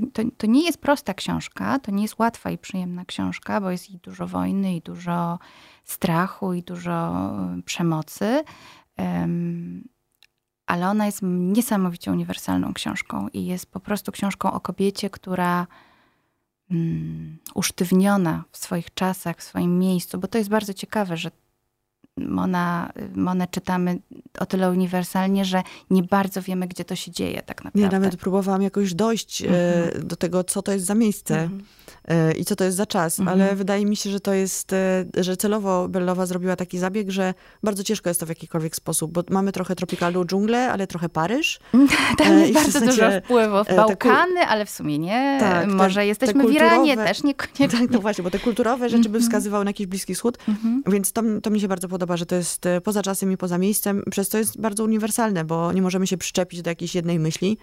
to, 0.00 0.06
to, 0.12 0.30
to, 0.36 0.46
nie 0.46 0.64
jest 0.64 0.78
prosta 0.78 1.14
książka, 1.14 1.78
to 1.78 1.90
nie 1.90 2.02
jest 2.02 2.18
łatwa 2.18 2.50
i 2.50 2.58
przyjemna 2.58 3.04
książka, 3.04 3.60
bo 3.60 3.70
jest 3.70 3.90
i 3.90 3.98
dużo 3.98 4.26
wojny, 4.26 4.76
i 4.76 4.80
dużo 4.80 5.38
strachu, 5.84 6.52
i 6.52 6.62
dużo 6.62 7.30
y, 7.58 7.62
przemocy. 7.62 8.44
Ale 10.66 10.88
ona 10.88 11.06
jest 11.06 11.20
niesamowicie 11.22 12.12
uniwersalną 12.12 12.74
książką 12.74 13.28
i 13.28 13.46
jest 13.46 13.66
po 13.66 13.80
prostu 13.80 14.12
książką 14.12 14.52
o 14.52 14.60
kobiecie, 14.60 15.10
która 15.10 15.66
mm, 16.70 17.38
usztywniona 17.54 18.44
w 18.50 18.56
swoich 18.56 18.94
czasach, 18.94 19.36
w 19.36 19.42
swoim 19.42 19.78
miejscu, 19.78 20.18
bo 20.18 20.28
to 20.28 20.38
jest 20.38 20.50
bardzo 20.50 20.74
ciekawe, 20.74 21.16
że 21.16 21.30
Mona, 22.18 22.92
Monę 23.14 23.46
czytamy 23.50 23.98
o 24.38 24.46
tyle 24.46 24.70
uniwersalnie, 24.70 25.44
że 25.44 25.62
nie 25.90 26.02
bardzo 26.02 26.42
wiemy, 26.42 26.66
gdzie 26.68 26.84
to 26.84 26.96
się 26.96 27.10
dzieje 27.10 27.42
tak 27.42 27.64
naprawdę. 27.64 27.80
Ja 27.80 28.00
nawet 28.00 28.16
próbowałam 28.16 28.62
jakoś 28.62 28.94
dojść 28.94 29.42
e, 29.42 29.46
mhm. 29.84 30.06
do 30.08 30.16
tego, 30.16 30.44
co 30.44 30.62
to 30.62 30.72
jest 30.72 30.86
za 30.86 30.94
miejsce 30.94 31.42
mhm. 31.42 31.62
E, 32.08 32.32
i 32.32 32.44
co 32.44 32.56
to 32.56 32.64
jest 32.64 32.76
za 32.76 32.86
czas, 32.86 33.20
mhm. 33.20 33.40
ale 33.40 33.56
wydaje 33.56 33.86
mi 33.86 33.96
się, 33.96 34.10
że 34.10 34.20
to 34.20 34.32
jest, 34.34 34.72
e, 34.72 35.04
że 35.16 35.36
celowo 35.36 35.88
Bellowa 35.88 36.26
zrobiła 36.26 36.56
taki 36.56 36.78
zabieg, 36.78 37.10
że 37.10 37.34
bardzo 37.62 37.84
ciężko 37.84 38.10
jest 38.10 38.20
to 38.20 38.26
w 38.26 38.28
jakikolwiek 38.28 38.76
sposób, 38.76 39.12
bo 39.12 39.22
mamy 39.30 39.52
trochę 39.52 39.76
tropikalną 39.76 40.24
dżunglę, 40.24 40.72
ale 40.72 40.86
trochę 40.86 41.08
Paryż. 41.08 41.58
Tam 42.18 42.38
jest 42.38 42.52
bardzo 42.52 42.80
dużo 42.80 43.04
wpływów. 43.24 43.66
Bałkany, 43.76 44.40
ale 44.48 44.66
w 44.66 44.70
sumie 44.70 44.98
nie. 44.98 45.36
Tak, 45.40 45.68
Może 45.68 46.00
te, 46.00 46.06
jesteśmy 46.06 46.42
te 46.42 46.48
w 46.48 46.52
Iranie, 46.52 46.96
też 46.96 47.22
niekoniecznie. 47.22 47.68
Tak, 47.76 47.90
no 47.90 47.98
właśnie, 47.98 48.24
bo 48.24 48.30
te 48.30 48.38
kulturowe 48.38 48.88
rzeczy 48.88 49.08
by 49.08 49.20
wskazywały 49.20 49.64
na 49.64 49.68
jakiś 49.68 49.86
Bliski 49.86 50.14
Wschód, 50.14 50.38
więc 50.86 51.12
to, 51.12 51.22
to 51.42 51.50
mi 51.50 51.60
się 51.60 51.68
bardzo 51.68 51.88
podoba 51.88 52.05
podoba, 52.06 52.16
że 52.16 52.26
to 52.26 52.34
jest 52.34 52.66
e, 52.66 52.80
poza 52.80 53.02
czasem 53.02 53.32
i 53.32 53.36
poza 53.36 53.58
miejscem, 53.58 54.02
przez 54.10 54.28
to 54.28 54.38
jest 54.38 54.60
bardzo 54.60 54.84
uniwersalne, 54.84 55.44
bo 55.44 55.72
nie 55.72 55.82
możemy 55.82 56.06
się 56.06 56.16
przyczepić 56.16 56.62
do 56.62 56.70
jakiejś 56.70 56.94
jednej 56.94 57.18
myśli, 57.18 57.58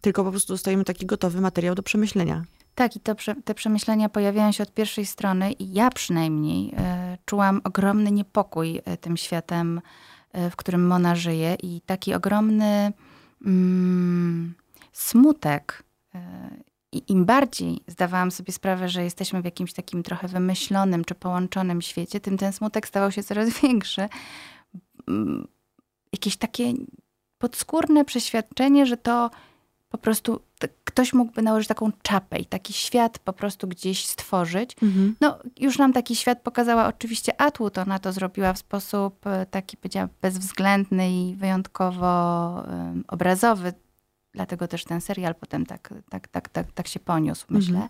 tylko 0.00 0.24
po 0.24 0.30
prostu 0.30 0.52
dostajemy 0.52 0.84
taki 0.84 1.06
gotowy 1.06 1.40
materiał 1.40 1.74
do 1.74 1.82
przemyślenia. 1.82 2.44
Tak, 2.74 2.96
i 2.96 3.00
to, 3.00 3.14
te 3.44 3.54
przemyślenia 3.54 4.08
pojawiają 4.08 4.52
się 4.52 4.62
od 4.62 4.74
pierwszej 4.74 5.06
strony 5.06 5.52
i 5.52 5.72
ja 5.72 5.90
przynajmniej 5.90 6.74
e, 6.76 7.18
czułam 7.24 7.60
ogromny 7.64 8.12
niepokój 8.12 8.80
e, 8.84 8.96
tym 8.96 9.16
światem, 9.16 9.80
w 10.50 10.56
którym 10.56 10.86
Mona 10.86 11.16
żyje 11.16 11.56
i 11.62 11.80
taki 11.86 12.14
ogromny 12.14 12.92
mm, 13.46 14.54
smutek 14.92 15.82
i 16.92 17.12
im 17.12 17.24
bardziej 17.24 17.80
zdawałam 17.86 18.30
sobie 18.30 18.52
sprawę, 18.52 18.88
że 18.88 19.04
jesteśmy 19.04 19.42
w 19.42 19.44
jakimś 19.44 19.72
takim 19.72 20.02
trochę 20.02 20.28
wymyślonym 20.28 21.04
czy 21.04 21.14
połączonym 21.14 21.82
świecie, 21.82 22.20
tym 22.20 22.38
ten 22.38 22.52
smutek 22.52 22.88
stawał 22.88 23.12
się 23.12 23.22
coraz 23.22 23.48
większy. 23.62 24.08
Mm, 25.08 25.48
jakieś 26.12 26.36
takie 26.36 26.72
podskórne 27.38 28.04
przeświadczenie, 28.04 28.86
że 28.86 28.96
to 28.96 29.30
po 29.90 29.98
prostu 29.98 30.40
ktoś 30.84 31.12
mógłby 31.12 31.42
nałożyć 31.42 31.68
taką 31.68 31.92
czapę 32.02 32.38
i 32.38 32.46
taki 32.46 32.72
świat 32.72 33.18
po 33.18 33.32
prostu 33.32 33.68
gdzieś 33.68 34.06
stworzyć. 34.06 34.76
Mhm. 34.82 35.16
No, 35.20 35.38
już 35.60 35.78
nam 35.78 35.92
taki 35.92 36.16
świat 36.16 36.42
pokazała 36.42 36.86
oczywiście 36.86 37.40
Atwood. 37.40 37.78
Ona 37.78 37.98
to 37.98 38.12
zrobiła 38.12 38.52
w 38.52 38.58
sposób 38.58 39.26
e, 39.26 39.46
taki, 39.46 39.76
powiedziałam, 39.76 40.08
bezwzględny 40.22 41.10
i 41.10 41.36
wyjątkowo 41.36 42.52
um, 42.68 43.04
obrazowy. 43.08 43.72
Dlatego 44.32 44.68
też 44.68 44.84
ten 44.84 45.00
serial 45.00 45.34
potem 45.34 45.66
tak, 45.66 45.94
tak, 46.10 46.28
tak, 46.28 46.48
tak, 46.48 46.72
tak 46.72 46.88
się 46.88 47.00
poniósł, 47.00 47.46
myślę. 47.48 47.88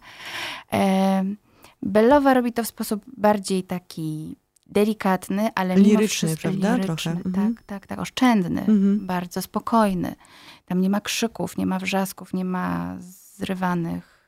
Mhm. 0.71 1.37
Bellowa 1.83 2.35
robi 2.35 2.53
to 2.53 2.65
w 2.65 2.67
sposób 2.67 3.05
bardziej 3.17 3.65
taki 3.65 4.37
delikatny, 4.67 5.51
ale 5.55 5.77
liryczny, 5.77 6.29
wszystko 6.29 6.43
prawda? 6.43 6.77
liryczny. 6.77 7.13
Trochę. 7.13 7.23
Tak, 7.23 7.27
mhm. 7.27 7.55
tak, 7.67 7.87
tak, 7.87 7.99
oszczędny, 7.99 8.61
mhm. 8.61 9.07
bardzo 9.07 9.43
spokojny. 9.43 10.15
Tam 10.67 10.81
nie 10.81 10.91
ma 10.91 11.01
krzyków, 11.01 11.57
nie 11.57 11.67
ma 11.67 11.79
wrzasków, 11.79 12.35
nie 12.35 12.45
ma 12.45 12.97
zrywanych 13.01 14.21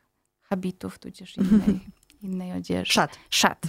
habitów, 0.42 0.99
tudzież 0.99 1.37
innej, 1.37 1.81
innej 2.23 2.52
odzieży. 2.52 2.92
Szat. 2.92 3.19
Szat. 3.31 3.62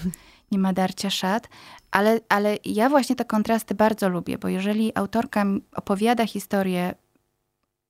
Nie 0.52 0.60
ma 0.60 0.74
darcia 0.74 1.10
szat. 1.10 1.50
Ale, 1.92 2.20
ale 2.30 2.58
ja 2.66 2.90
właśnie 2.90 3.16
te 3.16 3.26
kontrasty 3.26 3.76
bardzo 3.76 4.10
lubię, 4.10 4.38
bo 4.38 4.48
jeżeli 4.48 4.92
autorka 4.96 5.46
opowiada 5.76 6.26
historię 6.26 6.96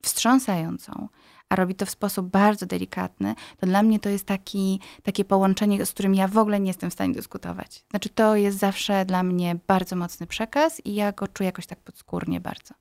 wstrząsającą, 0.04 1.08
a 1.50 1.56
robi 1.56 1.76
to 1.76 1.86
w 1.86 1.90
sposób 1.90 2.28
bardzo 2.28 2.66
delikatny, 2.66 3.36
to 3.60 3.68
dla 3.68 3.84
mnie 3.84 4.00
to 4.00 4.10
jest 4.10 4.26
taki, 4.26 4.80
takie 5.04 5.26
połączenie, 5.26 5.86
z 5.86 5.92
którym 5.92 6.16
ja 6.16 6.28
w 6.28 6.38
ogóle 6.38 6.60
nie 6.60 6.68
jestem 6.68 6.90
w 6.90 6.94
stanie 6.94 7.14
dyskutować. 7.14 7.86
Znaczy, 7.90 8.10
to 8.10 8.36
jest 8.36 8.58
zawsze 8.58 9.06
dla 9.06 9.24
mnie 9.24 9.56
bardzo 9.68 9.96
mocny 9.96 10.28
przekaz 10.28 10.86
i 10.86 10.96
ja 10.96 11.12
go 11.12 11.28
czuję 11.28 11.46
jakoś 11.46 11.66
tak 11.66 11.80
podskórnie 11.80 12.40
bardzo. 12.40 12.74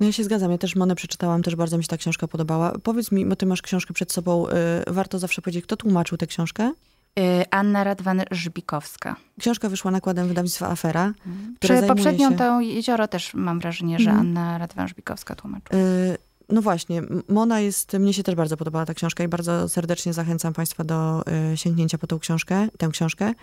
No 0.00 0.06
ja 0.06 0.12
się 0.12 0.24
zgadzam, 0.24 0.50
ja 0.50 0.58
też 0.58 0.76
Monę 0.76 0.94
przeczytałam, 0.94 1.42
też 1.42 1.56
bardzo 1.56 1.78
mi 1.78 1.84
się 1.84 1.88
ta 1.88 1.96
książka 1.96 2.28
podobała. 2.28 2.72
Powiedz 2.82 3.12
mi, 3.12 3.26
bo 3.26 3.36
ty 3.36 3.46
masz 3.46 3.62
książkę 3.62 3.94
przed 3.94 4.12
sobą, 4.12 4.46
y, 4.48 4.52
warto 4.86 5.18
zawsze 5.18 5.42
powiedzieć, 5.42 5.64
kto 5.64 5.76
tłumaczył 5.76 6.18
tę 6.18 6.26
książkę? 6.26 6.72
Y, 7.18 7.44
Anna 7.50 7.84
Radwan-Żbikowska. 7.84 9.14
Książka 9.40 9.68
wyszła 9.68 9.90
nakładem 9.90 10.28
wydawnictwa 10.28 10.68
Afera. 10.68 11.12
Przy 11.60 11.82
poprzednią 11.82 12.30
się... 12.30 12.36
to 12.36 12.60
Jezioro 12.60 13.08
też 13.08 13.34
mam 13.34 13.60
wrażenie, 13.60 13.98
że 13.98 14.10
mhm. 14.10 14.26
Anna 14.26 14.58
Radwan-Żbikowska 14.58 15.34
tłumaczyła. 15.34 15.80
Y 15.82 16.18
no 16.52 16.62
właśnie, 16.62 17.02
Mona 17.28 17.60
jest, 17.60 17.92
mnie 17.92 18.12
się 18.12 18.22
też 18.22 18.34
bardzo 18.34 18.56
podobała 18.56 18.86
ta 18.86 18.94
książka 18.94 19.24
i 19.24 19.28
bardzo 19.28 19.68
serdecznie 19.68 20.12
zachęcam 20.12 20.52
Państwa 20.52 20.84
do 20.84 21.22
y, 21.52 21.56
sięgnięcia 21.56 21.98
po 21.98 22.06
tą 22.06 22.18
książkę, 22.18 22.68
tę 22.78 22.88
książkę. 22.88 23.34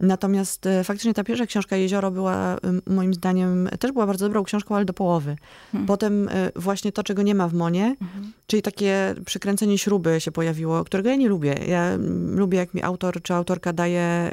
Natomiast 0.00 0.66
y, 0.66 0.84
faktycznie 0.84 1.14
ta 1.14 1.24
pierwsza 1.24 1.46
książka 1.46 1.76
Jezioro 1.76 2.10
była 2.10 2.58
moim 2.86 3.14
zdaniem, 3.14 3.68
też 3.80 3.92
była 3.92 4.06
bardzo 4.06 4.26
dobrą 4.26 4.44
książką, 4.44 4.76
ale 4.76 4.84
do 4.84 4.92
połowy. 4.92 5.36
Hmm. 5.72 5.86
Potem 5.86 6.28
właśnie 6.56 6.92
to, 6.92 7.02
czego 7.02 7.22
nie 7.22 7.34
ma 7.34 7.48
w 7.48 7.54
Monie, 7.54 7.96
hmm. 8.00 8.32
czyli 8.46 8.62
takie 8.62 9.14
przykręcenie 9.26 9.78
śruby 9.78 10.20
się 10.20 10.32
pojawiło, 10.32 10.84
którego 10.84 11.08
ja 11.08 11.16
nie 11.16 11.28
lubię. 11.28 11.54
Ja 11.66 11.92
lubię, 12.30 12.58
jak 12.58 12.74
mi 12.74 12.82
autor 12.82 13.22
czy 13.22 13.34
autorka 13.34 13.72
daje 13.72 14.30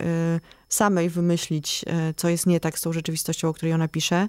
samej 0.69 1.09
wymyślić, 1.09 1.85
co 2.15 2.29
jest 2.29 2.47
nie 2.47 2.59
tak 2.59 2.79
z 2.79 2.81
tą 2.81 2.93
rzeczywistością, 2.93 3.49
o 3.49 3.53
której 3.53 3.73
ona 3.73 3.87
pisze 3.87 4.27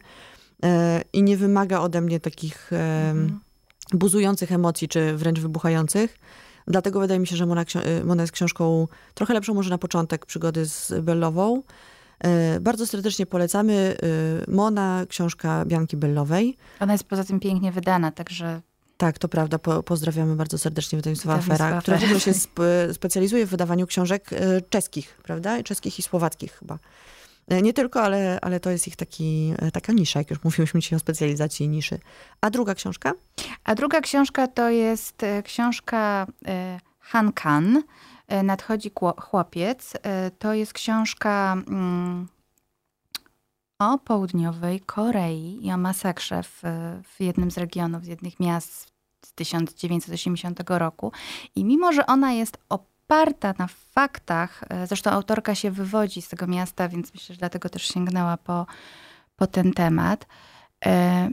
i 1.13 1.23
nie 1.23 1.37
wymaga 1.37 1.81
ode 1.81 2.01
mnie 2.01 2.21
takich... 2.21 2.67
Hmm 2.71 3.47
buzujących 3.93 4.53
emocji, 4.53 4.89
czy 4.89 5.17
wręcz 5.17 5.41
wybuchających. 5.41 6.19
Dlatego 6.69 7.01
wydaje 7.01 7.21
mi 7.21 7.27
się, 7.27 7.37
że 7.37 7.47
Mona, 7.47 7.63
y, 8.01 8.05
Mona 8.05 8.23
jest 8.23 8.33
książką 8.33 8.89
trochę 9.15 9.35
lepszą 9.35 9.55
może 9.55 9.71
na 9.71 9.79
początek 9.79 10.27
przygody 10.27 10.67
z 10.67 10.93
Bellową. 11.03 11.63
Y, 12.57 12.61
bardzo 12.61 12.87
serdecznie 12.87 13.27
polecamy. 13.27 13.97
Y, 14.49 14.51
Mona, 14.51 15.07
książka 15.09 15.65
Bianki 15.65 15.97
Bellowej. 15.97 16.57
Ona 16.81 16.93
jest 16.93 17.05
poza 17.05 17.25
tym 17.25 17.41
pięknie 17.41 17.73
wydana, 17.73 18.11
także... 18.11 18.61
Tak, 18.97 19.19
to 19.19 19.29
prawda. 19.29 19.59
Po, 19.59 19.83
pozdrawiamy 19.83 20.37
bardzo 20.37 20.59
serdecznie 20.59 20.99
wydawnictwo 20.99 21.33
Afera, 21.33 21.81
które 21.81 21.99
w 21.99 22.05
ogóle 22.05 22.21
się 22.21 22.31
sp 22.45 22.57
specjalizuje 22.93 23.47
w 23.47 23.51
wydawaniu 23.51 23.87
książek 23.87 24.31
czeskich, 24.71 25.19
prawda? 25.23 25.63
Czeskich 25.63 25.99
i 25.99 26.03
słowackich 26.03 26.53
chyba. 26.53 26.79
E, 27.49 27.63
nie 27.63 27.73
tylko, 27.73 28.03
ale, 28.03 28.39
ale 28.43 28.61
to 28.61 28.71
jest 28.71 28.89
ich 28.89 28.97
taki, 28.97 29.55
e, 29.59 29.71
taka 29.71 29.93
nisza, 29.93 30.21
jak 30.21 30.31
już 30.31 30.45
mówiłyśmy 30.45 30.81
dzisiaj 30.81 30.97
o 30.97 31.01
specjalizacji 31.01 31.69
niszy. 31.69 31.99
A 32.41 32.51
druga 32.51 32.75
książka? 32.75 33.13
A 33.65 33.75
druga 33.75 34.01
książka 34.01 34.47
to 34.49 34.71
jest 34.71 35.23
e, 35.23 35.43
książka 35.43 36.27
Han 37.01 37.33
Kan, 37.33 37.83
Nadchodzi 38.43 38.91
chłopiec. 39.21 39.93
To 40.39 40.55
jest 40.55 40.73
książka 40.73 41.57
mm, 41.69 42.29
o 43.79 43.99
południowej 43.99 44.81
Korei 44.81 45.67
i 45.67 45.73
o 45.73 45.77
masakrze 45.77 46.43
w, 46.43 46.63
w 47.03 47.21
jednym 47.21 47.51
z 47.51 47.59
regionów, 47.59 48.05
z 48.05 48.07
jednych 48.07 48.41
miast 48.41 48.93
z 49.25 49.33
1980 49.33 50.61
roku. 50.69 51.13
I 51.55 51.65
mimo, 51.65 51.93
że 51.93 52.07
ona 52.07 52.33
jest 52.33 52.59
o 52.69 52.79
oparta 53.07 53.55
na 53.59 53.67
faktach. 53.67 54.65
E, 54.69 54.87
zresztą 54.87 55.11
autorka 55.11 55.55
się 55.55 55.71
wywodzi 55.71 56.23
z 56.23 56.29
tego 56.29 56.47
miasta, 56.47 56.89
więc 56.89 57.15
myślę, 57.15 57.35
że 57.35 57.39
dlatego 57.39 57.69
też 57.69 57.83
sięgnęła 57.83 58.37
po, 58.37 58.67
po 59.37 59.47
ten 59.47 59.73
temat. 59.73 60.27
E, 60.87 61.29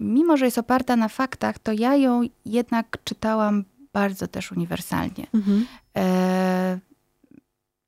mimo, 0.00 0.36
że 0.36 0.44
jest 0.44 0.58
oparta 0.58 0.96
na 0.96 1.08
faktach, 1.08 1.58
to 1.58 1.72
ja 1.72 1.96
ją 1.96 2.22
jednak 2.44 2.98
czytałam 3.04 3.64
bardzo 3.92 4.28
też 4.28 4.52
uniwersalnie. 4.52 5.26
Mhm. 5.34 5.66
E, 5.96 6.78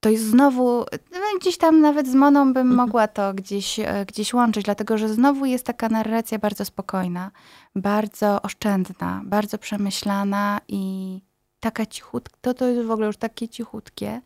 to 0.01 0.11
jest 0.11 0.25
znowu, 0.25 0.85
no 1.13 1.39
gdzieś 1.41 1.59
tam 1.59 1.81
nawet 1.81 2.09
z 2.09 2.15
Moną 2.15 2.53
bym 2.53 2.71
mhm. 2.71 2.77
mogła 2.77 3.09
to 3.09 3.35
gdzieś, 3.35 3.81
gdzieś 4.07 4.35
łączyć, 4.35 4.65
dlatego 4.65 4.99
że 4.99 5.09
znowu 5.09 5.47
jest 5.47 5.67
taka 5.67 5.89
narracja 5.89 6.39
bardzo 6.39 6.65
spokojna, 6.65 7.31
bardzo 7.77 8.43
oszczędna, 8.43 9.23
bardzo 9.25 9.59
przemyślana 9.59 10.61
i 10.69 11.21
taka 11.61 11.87
cichutka, 11.87 12.37
to, 12.41 12.55
to 12.55 12.67
jest 12.67 12.87
w 12.87 12.91
ogóle 12.91 13.07
już 13.07 13.17
takie 13.17 13.49
cichutkie, 13.49 14.21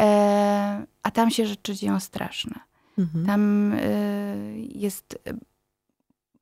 e, 0.00 0.86
a 1.02 1.10
tam 1.10 1.30
się 1.30 1.46
rzeczy 1.46 1.74
dzieją 1.74 2.00
straszne. 2.00 2.60
Mhm. 2.98 3.26
Tam 3.26 3.72
e, 3.72 3.78
jest 4.58 5.18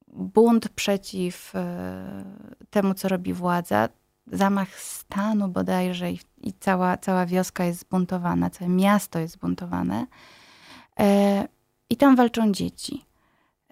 bunt 0.07 0.69
przeciw 0.69 1.53
e, 1.55 2.25
temu, 2.71 2.95
co 2.95 3.09
robi 3.09 3.33
władza, 3.33 3.89
zamach 4.33 4.81
stanu 4.81 5.49
bodajże 5.49 6.13
i, 6.13 6.21
i 6.43 6.53
cała, 6.53 6.97
cała 6.97 7.27
wioska 7.27 7.65
jest 7.65 7.81
zbuntowana, 7.81 8.51
całe 8.51 8.71
miasto 8.71 9.19
jest 9.19 9.35
zbuntowane. 9.35 10.07
E, 11.01 11.49
I 11.91 11.97
tam 11.97 12.17
walczą 12.17 12.53
dzieci. 12.53 13.08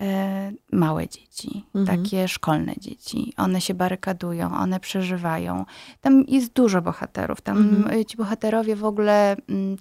E, 0.00 0.52
małe 0.72 1.08
dzieci, 1.08 1.64
mhm. 1.74 1.98
takie 1.98 2.28
szkolne 2.28 2.74
dzieci. 2.78 3.32
One 3.36 3.60
się 3.60 3.74
barykadują, 3.74 4.56
one 4.56 4.80
przeżywają. 4.80 5.64
Tam 6.00 6.24
jest 6.28 6.52
dużo 6.52 6.82
bohaterów. 6.82 7.40
Tam 7.40 7.58
mhm. 7.58 8.04
ci 8.04 8.16
bohaterowie 8.16 8.76
w 8.76 8.84
ogóle. 8.84 9.36
Mm, 9.48 9.76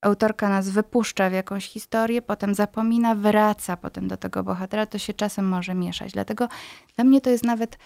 autorka 0.00 0.48
nas 0.48 0.68
wypuszcza 0.68 1.30
w 1.30 1.32
jakąś 1.32 1.68
historię, 1.68 2.22
potem 2.22 2.54
zapomina, 2.54 3.14
wraca 3.14 3.76
potem 3.76 4.08
do 4.08 4.16
tego 4.16 4.42
bohatera. 4.42 4.86
To 4.86 4.98
się 4.98 5.14
czasem 5.14 5.48
może 5.48 5.74
mieszać. 5.74 6.12
Dlatego 6.12 6.48
dla 6.96 7.04
mnie 7.04 7.20
to 7.20 7.30
jest 7.30 7.44
nawet 7.44 7.78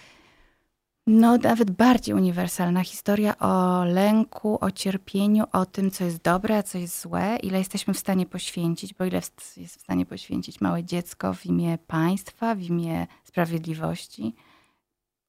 no, 1.06 1.36
nawet 1.36 1.70
bardziej 1.70 2.14
uniwersalna 2.14 2.84
historia 2.84 3.38
o 3.38 3.84
lęku, 3.84 4.58
o 4.60 4.70
cierpieniu, 4.70 5.44
o 5.52 5.66
tym, 5.66 5.90
co 5.90 6.04
jest 6.04 6.22
dobre, 6.22 6.58
a 6.58 6.62
co 6.62 6.78
jest 6.78 7.00
złe, 7.00 7.36
ile 7.42 7.58
jesteśmy 7.58 7.94
w 7.94 7.98
stanie 7.98 8.26
poświęcić, 8.26 8.94
bo 8.94 9.04
ile 9.04 9.16
jest 9.56 9.78
w 9.78 9.80
stanie 9.80 10.06
poświęcić 10.06 10.60
małe 10.60 10.84
dziecko 10.84 11.34
w 11.34 11.46
imię 11.46 11.78
państwa, 11.86 12.54
w 12.54 12.62
imię 12.62 13.06
sprawiedliwości, 13.24 14.34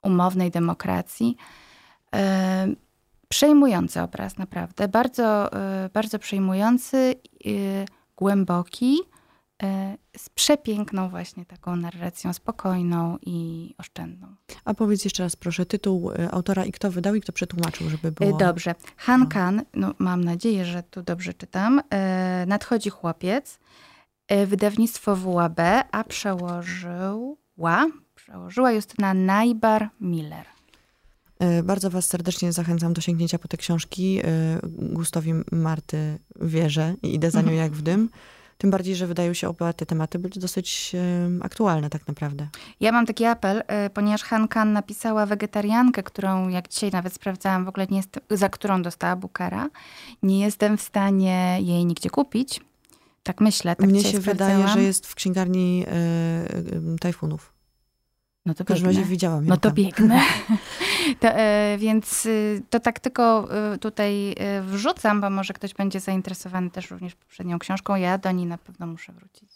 umownej 0.04 0.52
demokracji. 0.52 1.38
Przejmujący 3.30 4.02
obraz, 4.02 4.38
naprawdę. 4.38 4.88
Bardzo, 4.88 5.50
yy, 5.84 5.90
bardzo 5.94 6.20
przejmujący, 6.20 7.16
yy, 7.46 7.86
głęboki 8.18 8.98
E, 9.00 9.17
z 10.18 10.30
przepiękną 10.30 11.10
właśnie 11.10 11.46
taką 11.46 11.76
narracją, 11.76 12.34
spokojną 12.34 13.18
i 13.22 13.74
oszczędną. 13.78 14.28
A 14.66 14.74
powiedz 14.74 15.04
jeszcze 15.06 15.24
raz 15.24 15.36
proszę 15.36 15.66
tytuł 15.66 16.12
e, 16.12 16.32
autora 16.32 16.66
i 16.66 16.72
kto 16.72 16.92
wydał 16.92 17.16
i 17.16 17.22
kto 17.22 17.34
przetłumaczył, 17.34 17.90
żeby 17.90 18.12
było... 18.12 18.30
E, 18.30 18.38
dobrze. 18.38 18.76
Han 18.98 19.22
no. 19.22 19.28
Kan, 19.28 19.62
no 19.74 19.94
mam 20.00 20.24
nadzieję, 20.24 20.66
że 20.66 20.84
tu 20.84 21.02
dobrze 21.02 21.34
czytam, 21.34 21.82
Nadchodzi 22.48 22.90
chłopiec, 22.90 23.60
wydawnictwo 24.48 25.16
WAB, 25.16 25.60
a 25.92 26.04
przełożyła, 26.04 27.88
przełożyła 28.16 28.72
Justyna 28.72 29.14
Najbar-Miller. 29.14 30.46
Bardzo 31.64 31.90
Was 31.90 32.08
serdecznie 32.08 32.52
zachęcam 32.52 32.94
do 32.94 33.02
sięgnięcia 33.02 33.40
po 33.40 33.48
te 33.48 33.58
książki. 33.58 34.22
Gustowi 34.68 35.34
Marty 35.52 36.20
wierzę 36.42 36.96
i 37.04 37.16
idę 37.16 37.32
za 37.32 37.42
nią 37.42 37.52
jak 37.64 37.72
w 37.72 37.82
dym. 37.82 38.10
Tym 38.58 38.72
bardziej, 38.72 38.96
że 38.96 39.08
wydają 39.08 39.34
się 39.34 39.50
oba 39.50 39.74
te 39.74 39.86
tematy 39.86 40.20
być 40.20 40.40
dosyć 40.40 40.96
aktualne 41.42 41.90
tak 41.90 42.08
naprawdę. 42.08 42.48
Ja 42.80 42.92
mam 42.92 43.06
taki 43.06 43.26
apel, 43.26 43.64
e, 43.68 43.90
ponieważ 43.90 44.24
Han 44.24 44.48
Kan 44.48 44.74
napisała 44.74 45.26
wegetariankę, 45.26 46.04
którą 46.04 46.50
jak 46.50 46.68
dzisiaj 46.68 46.92
nawet 46.92 47.14
sprawdzałam, 47.14 47.66
w 47.66 47.68
ogóle 47.68 47.88
nie 47.90 47.98
jest, 47.98 48.20
za 48.32 48.50
którą 48.50 48.82
dostała 48.82 49.16
Bookera. 49.16 49.70
Nie 50.24 50.40
jestem 50.40 50.78
w 50.78 50.82
stanie 50.82 51.58
jej 51.62 51.86
nigdzie 51.86 52.10
kupić. 52.10 52.62
Tak 53.24 53.42
myślę. 53.42 53.76
Tak 53.76 53.90
Mnie 53.90 54.04
się 54.04 54.20
wydaje, 54.20 54.68
że 54.68 54.84
jest 54.84 55.08
w 55.08 55.16
księgarni 55.16 55.86
y, 55.88 56.94
y, 56.94 57.00
tajfunów. 57.00 57.57
No 58.48 58.54
to 58.54 58.64
W 58.64 58.68
każdym 58.68 58.88
razie 58.88 59.04
widziałam 59.06 59.46
No 59.46 59.58
to 59.58 59.72
biegnę. 59.72 60.22
To, 61.20 61.28
e, 61.28 61.78
więc 61.80 62.26
y, 62.26 62.62
to 62.70 62.80
tak 62.80 63.00
tylko 63.00 63.48
y, 63.76 63.78
tutaj 63.78 64.32
y, 64.32 64.36
wrzucam, 64.62 65.22
bo 65.22 65.30
może 65.30 65.54
ktoś 65.54 65.74
będzie 65.74 66.00
zainteresowany 66.00 66.70
też 66.72 66.92
również 66.92 67.16
poprzednią 67.16 67.60
książką. 67.60 67.96
Ja 67.96 68.18
do 68.18 68.32
niej 68.32 68.46
na 68.46 68.58
pewno 68.58 68.88
muszę 68.88 69.14
wrócić. 69.14 69.50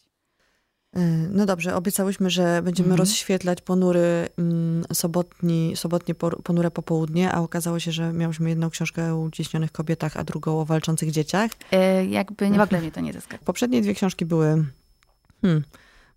Y, 0.98 1.00
No 1.32 1.46
dobrze, 1.46 1.76
obiecałyśmy, 1.76 2.30
że 2.30 2.62
będziemy 2.64 2.88
Mhm. 2.88 3.00
rozświetlać 3.00 3.62
ponury 3.62 4.28
mm, 4.38 4.84
sobotni, 4.94 5.74
sobotnie 5.76 6.16
por- 6.16 6.44
ponure 6.44 6.72
popołudnie, 6.72 7.32
a 7.32 7.40
okazało 7.42 7.80
się, 7.80 7.92
że 7.92 8.14
miałyśmy 8.14 8.50
jedną 8.50 8.70
książkę 8.70 9.14
o 9.14 9.18
uciśnionych 9.20 9.72
kobietach, 9.72 10.18
a 10.18 10.24
drugą 10.24 10.60
o 10.60 10.66
walczących 10.66 11.12
dzieciach. 11.12 11.52
E, 11.72 12.06
Jakby 12.06 12.50
nie, 12.50 12.58
w 12.58 12.62
ogóle 12.62 12.82
mnie 12.82 12.92
to 12.92 13.02
nie 13.02 13.14
zaskakuje. 13.14 13.46
Poprzednie 13.46 13.82
dwie 13.82 13.94
książki 13.94 14.26
były 14.26 14.66
hmm, 15.42 15.64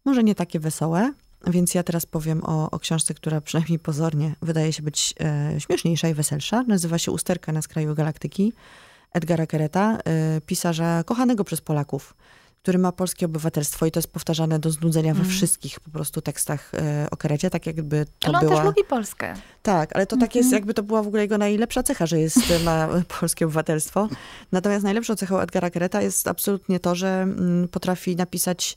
może 0.04 0.24
nie 0.24 0.34
takie 0.34 0.60
wesołe, 0.60 1.12
więc 1.46 1.74
ja 1.74 1.82
teraz 1.82 2.06
powiem 2.06 2.44
o, 2.44 2.70
o 2.70 2.78
książce, 2.78 3.14
która 3.14 3.40
przynajmniej 3.40 3.78
pozornie 3.78 4.34
wydaje 4.42 4.72
się 4.72 4.82
być 4.82 5.14
e, 5.20 5.60
śmieszniejsza 5.60 6.08
i 6.08 6.14
weselsza. 6.14 6.62
Nazywa 6.62 6.98
się 6.98 7.12
Usterka 7.12 7.52
na 7.52 7.62
skraju 7.62 7.94
galaktyki 7.94 8.52
Edgara 9.12 9.46
Kereta, 9.46 9.98
e, 10.04 10.40
pisarza 10.40 11.04
kochanego 11.06 11.44
przez 11.44 11.60
Polaków, 11.60 12.14
który 12.62 12.78
ma 12.78 12.92
polskie 12.92 13.26
obywatelstwo 13.26 13.86
i 13.86 13.90
to 13.90 13.98
jest 13.98 14.08
powtarzane 14.12 14.58
do 14.58 14.70
znudzenia 14.70 15.14
we 15.14 15.20
Mm. 15.20 15.32
wszystkich 15.32 15.80
po 15.80 15.90
prostu 15.90 16.20
tekstach 16.22 16.72
e, 16.74 17.06
o 17.10 17.16
Kerecie, 17.16 17.50
tak 17.50 17.66
jakby 17.66 18.06
to 18.18 18.28
Ale 18.28 18.38
on 18.38 18.44
była... 18.44 18.56
też 18.56 18.66
lubi 18.66 18.84
Polskę. 18.84 19.34
Tak, 19.62 19.96
ale 19.96 20.06
to 20.06 20.16
tak 20.16 20.34
jest, 20.34 20.46
Mhm. 20.46 20.60
jakby 20.60 20.74
to 20.74 20.82
była 20.82 21.02
w 21.02 21.06
ogóle 21.06 21.22
jego 21.22 21.38
najlepsza 21.38 21.82
cecha, 21.82 22.06
że 22.06 22.20
jest, 22.20 22.38
ma 22.64 22.88
polskie 23.20 23.44
obywatelstwo. 23.44 24.08
Natomiast 24.52 24.84
najlepszą 24.84 25.16
cechą 25.16 25.38
Edgara 25.40 25.70
Kereta 25.70 26.02
jest 26.02 26.28
absolutnie 26.28 26.80
to, 26.80 26.94
że 26.94 27.22
mm, 27.22 27.68
potrafi 27.68 28.16
napisać 28.16 28.76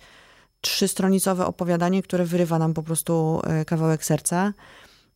trzystronicowe 0.70 1.46
opowiadanie, 1.46 2.04
które 2.04 2.26
wyrywa 2.26 2.60
nam 2.60 2.74
po 2.74 2.84
prostu 2.84 3.42
e, 3.44 3.66
kawałek 3.66 4.06
serca 4.06 4.54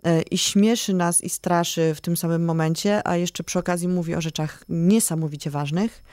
e, 0.03 0.21
i 0.21 0.37
śmieszy 0.37 0.93
nas 0.93 1.21
i 1.21 1.29
straszy 1.29 1.95
w 1.95 2.01
tym 2.01 2.17
samym 2.17 2.45
momencie, 2.45 3.07
a 3.07 3.17
jeszcze 3.17 3.43
przy 3.43 3.59
okazji 3.59 3.87
mówi 3.87 4.15
o 4.15 4.21
rzeczach 4.21 4.63
niesamowicie 4.69 5.49
ważnych. 5.49 6.03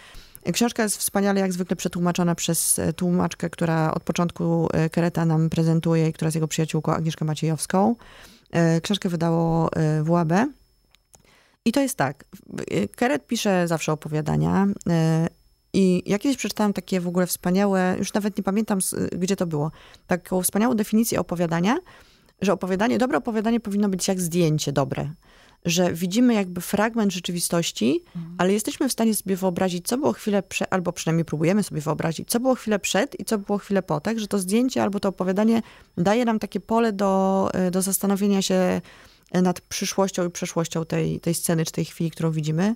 Książka 0.52 0.82
jest 0.82 0.96
wspaniale, 0.96 1.40
jak 1.40 1.52
zwykle, 1.52 1.76
przetłumaczona 1.76 2.34
przez 2.34 2.78
e, 2.78 2.92
tłumaczkę, 2.92 3.50
która 3.50 3.94
od 3.94 4.02
początku 4.02 4.68
e, 4.72 4.90
Kereta 4.90 5.24
nam 5.24 5.50
prezentuje 5.50 6.08
i 6.08 6.12
która 6.12 6.26
jest 6.26 6.36
jego 6.36 6.48
przyjaciółką 6.48 6.92
Agnieszką 6.92 7.26
Maciejowską. 7.26 7.96
E, 8.50 8.80
Książkę 8.80 9.08
wydało 9.08 9.72
e, 9.72 10.02
WAB. 10.02 10.32
I 11.64 11.72
to 11.72 11.80
jest 11.80 11.96
tak. 11.96 12.24
e, 12.70 12.88
Keret 12.88 13.26
pisze 13.26 13.68
zawsze 13.68 13.92
opowiadania. 13.92 14.66
E, 15.78 15.80
I 15.80 16.02
ja 16.06 16.18
kiedyś 16.18 16.36
przeczytałam 16.36 16.72
takie 16.72 17.00
w 17.00 17.08
ogóle 17.08 17.26
wspaniałe, 17.26 17.94
już 17.98 18.12
nawet 18.12 18.38
nie 18.38 18.44
pamiętam, 18.44 18.78
gdzie 19.12 19.36
to 19.36 19.46
było, 19.46 19.70
taką 20.06 20.42
wspaniałą 20.42 20.74
definicję 20.74 21.20
opowiadania, 21.20 21.78
że 22.40 22.52
opowiadanie, 22.52 22.98
dobre 22.98 23.18
opowiadanie 23.18 23.60
powinno 23.60 23.88
być 23.88 24.08
jak 24.08 24.20
zdjęcie 24.20 24.72
dobre. 24.72 25.10
Że 25.64 25.92
widzimy 25.92 26.34
jakby 26.34 26.60
fragment 26.60 27.12
rzeczywistości, 27.12 28.04
ale 28.38 28.52
jesteśmy 28.52 28.88
w 28.88 28.92
stanie 28.92 29.14
sobie 29.14 29.36
wyobrazić, 29.36 29.86
co 29.86 29.98
było 29.98 30.12
chwilę 30.12 30.42
przed, 30.42 30.72
albo 30.72 30.92
przynajmniej 30.92 31.24
próbujemy 31.24 31.62
sobie 31.62 31.80
wyobrazić, 31.80 32.28
co 32.28 32.40
było 32.40 32.54
chwilę 32.54 32.78
przed 32.78 33.20
i 33.20 33.24
co 33.24 33.38
było 33.38 33.58
chwilę 33.58 33.82
po, 33.82 34.00
tak? 34.00 34.20
Że 34.20 34.26
to 34.26 34.38
zdjęcie 34.38 34.82
albo 34.82 35.00
to 35.00 35.08
opowiadanie 35.08 35.62
daje 35.96 36.24
nam 36.24 36.38
takie 36.38 36.60
pole 36.60 36.92
do, 36.92 37.48
e, 37.54 37.70
do 37.70 37.82
zastanowienia 37.82 38.42
się 38.42 38.80
nad 39.32 39.60
przyszłością 39.60 40.26
i 40.26 40.30
przeszłością 40.30 40.84
tej, 40.84 41.20
tej 41.20 41.34
sceny, 41.34 41.64
czy 41.64 41.72
tej 41.72 41.84
chwili, 41.84 42.10
którą 42.10 42.30
widzimy. 42.30 42.74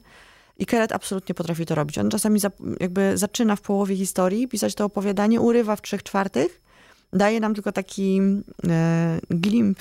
I 0.58 0.66
Keret 0.66 0.92
absolutnie 0.92 1.34
potrafi 1.34 1.66
to 1.66 1.74
robić. 1.74 1.98
On 1.98 2.10
czasami 2.10 2.40
za, 2.40 2.50
jakby 2.80 3.18
zaczyna 3.18 3.56
w 3.56 3.60
połowie 3.60 3.96
historii 3.96 4.48
pisać 4.48 4.74
to 4.74 4.84
opowiadanie, 4.84 5.40
urywa 5.40 5.76
w 5.76 5.82
trzech 5.82 6.02
czwartych, 6.02 6.60
daje 7.12 7.40
nam 7.40 7.54
tylko 7.54 7.72
taki 7.72 8.20
e, 8.68 9.18
glimp, 9.30 9.78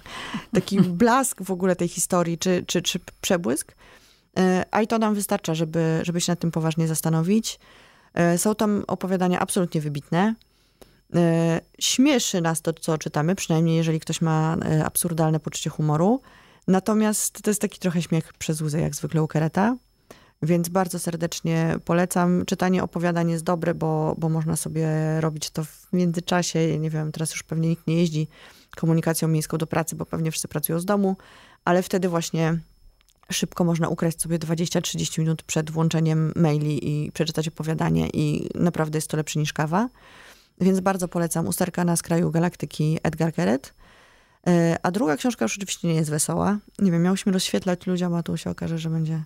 taki 0.54 0.80
blask 0.80 1.42
w 1.42 1.50
ogóle 1.50 1.76
tej 1.76 1.88
historii, 1.88 2.38
czy, 2.38 2.64
czy, 2.66 2.82
czy 2.82 3.00
przebłysk. 3.20 3.74
E, 4.38 4.64
a 4.70 4.82
i 4.82 4.86
to 4.86 4.98
nam 4.98 5.14
wystarcza, 5.14 5.54
żeby, 5.54 6.00
żeby 6.02 6.20
się 6.20 6.32
nad 6.32 6.40
tym 6.40 6.50
poważnie 6.50 6.88
zastanowić. 6.88 7.58
E, 8.14 8.38
są 8.38 8.54
tam 8.54 8.84
opowiadania 8.86 9.40
absolutnie 9.40 9.80
wybitne. 9.80 10.34
E, 11.14 11.60
Śmieszy 11.78 12.40
nas 12.40 12.62
to, 12.62 12.72
co 12.72 12.98
czytamy, 12.98 13.34
przynajmniej 13.34 13.76
jeżeli 13.76 14.00
ktoś 14.00 14.20
ma 14.20 14.56
e, 14.56 14.84
absurdalne 14.84 15.40
poczucie 15.40 15.70
humoru. 15.70 16.20
Natomiast 16.68 17.42
to 17.42 17.50
jest 17.50 17.60
taki 17.60 17.78
trochę 17.78 18.02
śmiech 18.02 18.32
przez 18.32 18.60
łzę, 18.60 18.80
jak 18.80 18.94
zwykle 18.94 19.22
u 19.22 19.28
Kereta. 19.28 19.76
Więc 20.42 20.68
bardzo 20.68 20.98
serdecznie 20.98 21.76
polecam. 21.84 22.44
Czytanie 22.46 22.82
opowiadań 22.82 23.30
jest 23.30 23.44
dobre, 23.44 23.74
bo, 23.74 24.14
bo 24.18 24.28
można 24.28 24.56
sobie 24.56 24.88
robić 25.20 25.50
to 25.50 25.64
w 25.64 25.92
międzyczasie. 25.92 26.78
Nie 26.78 26.90
wiem, 26.90 27.12
teraz 27.12 27.30
już 27.30 27.42
pewnie 27.42 27.68
nikt 27.68 27.86
nie 27.86 27.96
jeździ 27.96 28.28
komunikacją 28.76 29.28
miejską 29.28 29.58
do 29.58 29.66
pracy, 29.66 29.96
bo 29.96 30.06
pewnie 30.06 30.30
wszyscy 30.30 30.48
pracują 30.48 30.78
z 30.78 30.84
domu, 30.84 31.16
ale 31.64 31.82
wtedy 31.82 32.08
właśnie 32.08 32.58
szybko 33.32 33.64
można 33.64 33.88
ukraść 33.88 34.20
sobie 34.22 34.38
20-30 34.38 35.18
minut 35.18 35.42
przed 35.42 35.70
włączeniem 35.70 36.32
maili 36.36 36.88
i 36.88 37.12
przeczytać 37.12 37.48
opowiadanie 37.48 38.08
i 38.08 38.48
naprawdę 38.54 38.96
jest 38.96 39.08
to 39.08 39.16
lepsze 39.16 39.38
niż 39.38 39.52
kawa. 39.52 39.88
Więc 40.60 40.80
bardzo 40.80 41.08
polecam 41.08 41.46
Usterka 41.46 41.84
na 41.84 41.96
skraju 41.96 42.30
galaktyki 42.30 42.98
Edgar 43.02 43.34
Keret. 43.34 43.74
E, 44.46 44.78
A 44.82 44.90
druga 44.90 45.16
książka 45.16 45.44
już 45.44 45.56
oczywiście 45.56 45.88
nie 45.88 45.94
jest 45.94 46.10
wesoła. 46.10 46.58
Nie 46.78 46.92
wiem, 46.92 47.02
miałyśmy 47.02 47.32
rozświetlać 47.32 47.86
ludziom, 47.86 48.14
a 48.14 48.22
tu 48.22 48.36
się 48.36 48.50
okaże, 48.50 48.78
że 48.78 48.90
będzie... 48.90 49.22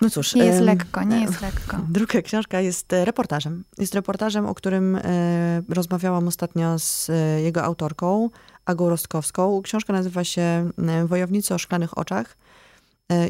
No 0.00 0.10
cóż. 0.10 0.34
Nie 0.34 0.44
jest 0.44 0.60
lekko, 0.60 1.02
nie 1.02 1.20
jest 1.20 1.42
lekko. 1.42 1.76
Druga 1.88 2.22
książka 2.22 2.60
jest 2.60 2.92
e, 2.92 3.04
reportażem. 3.04 3.64
Jest 3.78 3.94
reportażem, 3.94 4.46
o 4.46 4.54
którym 4.54 4.96
e, 4.96 5.62
rozmawiałam 5.68 6.28
ostatnio 6.28 6.78
z 6.78 7.10
e, 7.10 7.42
jego 7.42 7.62
autorką, 7.62 8.30
Agą 8.64 8.88
Rostkowską. 8.88 9.62
Książka 9.62 9.92
nazywa 9.92 10.24
się 10.24 10.70
Wojownicy 11.06 11.54
o 11.54 11.58
szklanych 11.58 11.98
oczach 11.98 12.36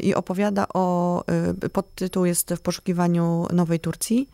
i 0.03 0.15
opowiada 0.15 0.65
o, 0.73 1.23
podtytuł 1.73 2.25
jest 2.25 2.53
W 2.53 2.61
poszukiwaniu 2.61 3.47
Nowej 3.53 3.79
Turcji. 3.79 4.29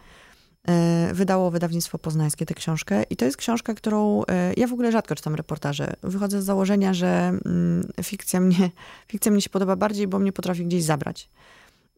Wydało 1.14 1.52
wydawnictwo 1.52 1.98
poznańskie 1.98 2.46
tę 2.46 2.54
książkę 2.54 3.04
i 3.10 3.16
to 3.16 3.26
jest 3.26 3.38
książka, 3.38 3.74
którą 3.74 4.24
ja 4.58 4.68
w 4.68 4.74
ogóle 4.74 4.92
rzadko 4.92 5.16
czytam 5.16 5.36
reportaże. 5.36 5.94
Wychodzę 6.04 6.42
z 6.42 6.46
założenia, 6.46 6.94
że 6.94 7.08
mm, 7.46 7.88
fikcja 8.04 8.40
mnie, 8.40 8.72
fikcja 9.12 9.32
mnie 9.32 9.42
się 9.42 9.50
podoba 9.50 9.76
bardziej, 9.76 10.08
bo 10.08 10.20
mnie 10.20 10.32
potrafi 10.32 10.66
gdzieś 10.66 10.84
zabrać. 10.84 11.30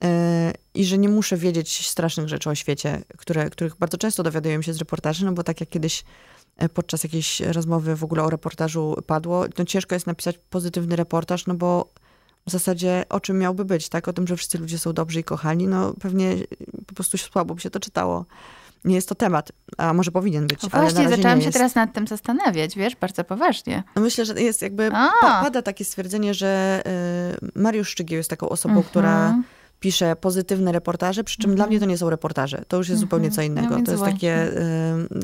E, 0.04 0.54
I 0.74 0.86
że 0.86 0.98
nie 0.98 1.10
muszę 1.10 1.38
wiedzieć 1.38 1.88
strasznych 1.88 2.28
rzeczy 2.28 2.50
o 2.50 2.56
świecie, 2.56 3.04
które, 3.18 3.50
których 3.50 3.76
bardzo 3.76 3.98
często 3.98 4.24
dowiaduję 4.24 4.64
się 4.64 4.74
z 4.74 4.78
reportaży, 4.78 5.26
no 5.26 5.32
bo 5.32 5.44
tak 5.44 5.60
jak 5.60 5.70
kiedyś 5.70 6.04
e, 6.58 6.70
podczas 6.70 7.04
jakiejś 7.04 7.40
rozmowy 7.40 7.96
w 7.96 8.04
ogóle 8.04 8.24
o 8.24 8.30
reportażu 8.30 8.96
padło, 9.08 9.46
no 9.58 9.66
ciężko 9.66 9.96
jest 9.96 10.08
napisać 10.08 10.38
pozytywny 10.50 10.96
reportaż, 10.96 11.46
no 11.46 11.54
bo 11.54 11.90
w 12.48 12.52
zasadzie 12.52 13.04
o 13.10 13.20
czym 13.20 13.40
miałby 13.40 13.66
być, 13.66 13.90
tak? 13.90 14.08
O 14.08 14.14
tym, 14.14 14.28
że 14.28 14.38
wszyscy 14.38 14.58
ludzie 14.58 14.80
są 14.80 14.94
dobrzy 14.94 15.20
i 15.20 15.24
kochani, 15.24 15.68
no 15.68 15.94
pewnie 16.02 16.36
po 16.88 16.94
prostu 16.96 17.18
słabo 17.18 17.56
by 17.56 17.62
się 17.62 17.70
to 17.70 17.80
czytało. 17.80 18.26
Nie 18.86 18.96
jest 18.96 19.10
to 19.10 19.16
temat, 19.16 19.52
a 19.78 19.94
może 19.94 20.12
powinien 20.12 20.48
być, 20.48 20.62
No 20.64 20.70
ale 20.72 20.84
na 20.84 20.90
właśnie, 20.92 21.10
zaczęłam 21.10 21.40
się 21.40 21.46
jest. 21.46 21.58
teraz 21.58 21.76
nad 21.76 21.94
tym 21.94 22.08
zastanawiać, 22.08 22.76
wiesz, 22.76 22.96
bardzo 22.96 23.24
poważnie. 23.24 23.84
No 23.96 24.02
myślę, 24.02 24.26
że 24.26 24.42
jest 24.42 24.62
jakby, 24.62 24.92
pa, 24.92 25.12
pada 25.22 25.62
takie 25.62 25.86
stwierdzenie, 25.86 26.34
że 26.34 26.82
y, 27.56 27.60
Mariusz 27.62 27.90
Szczygieł 27.90 28.18
jest 28.18 28.30
taką 28.30 28.50
osobą, 28.50 28.84
która 28.84 29.38
Mhm. 29.78 29.82
pisze 29.82 30.16
pozytywne 30.16 30.72
reportaże, 30.72 31.24
przy 31.24 31.38
czym 31.38 31.56
dla 31.56 31.68
mnie 31.68 31.80
to 31.80 31.86
nie 31.86 31.98
są 31.98 32.10
reportaże. 32.10 32.63
To 32.68 32.78
już 32.78 32.90
jest 32.90 33.02
zupełnie 33.02 33.32
co 33.32 33.42
innego. 33.42 33.70
No 33.70 33.76
więc 33.76 33.86
to 33.86 33.92
jest 33.92 34.04
właśnie. 34.04 34.13
takie, 34.13 34.60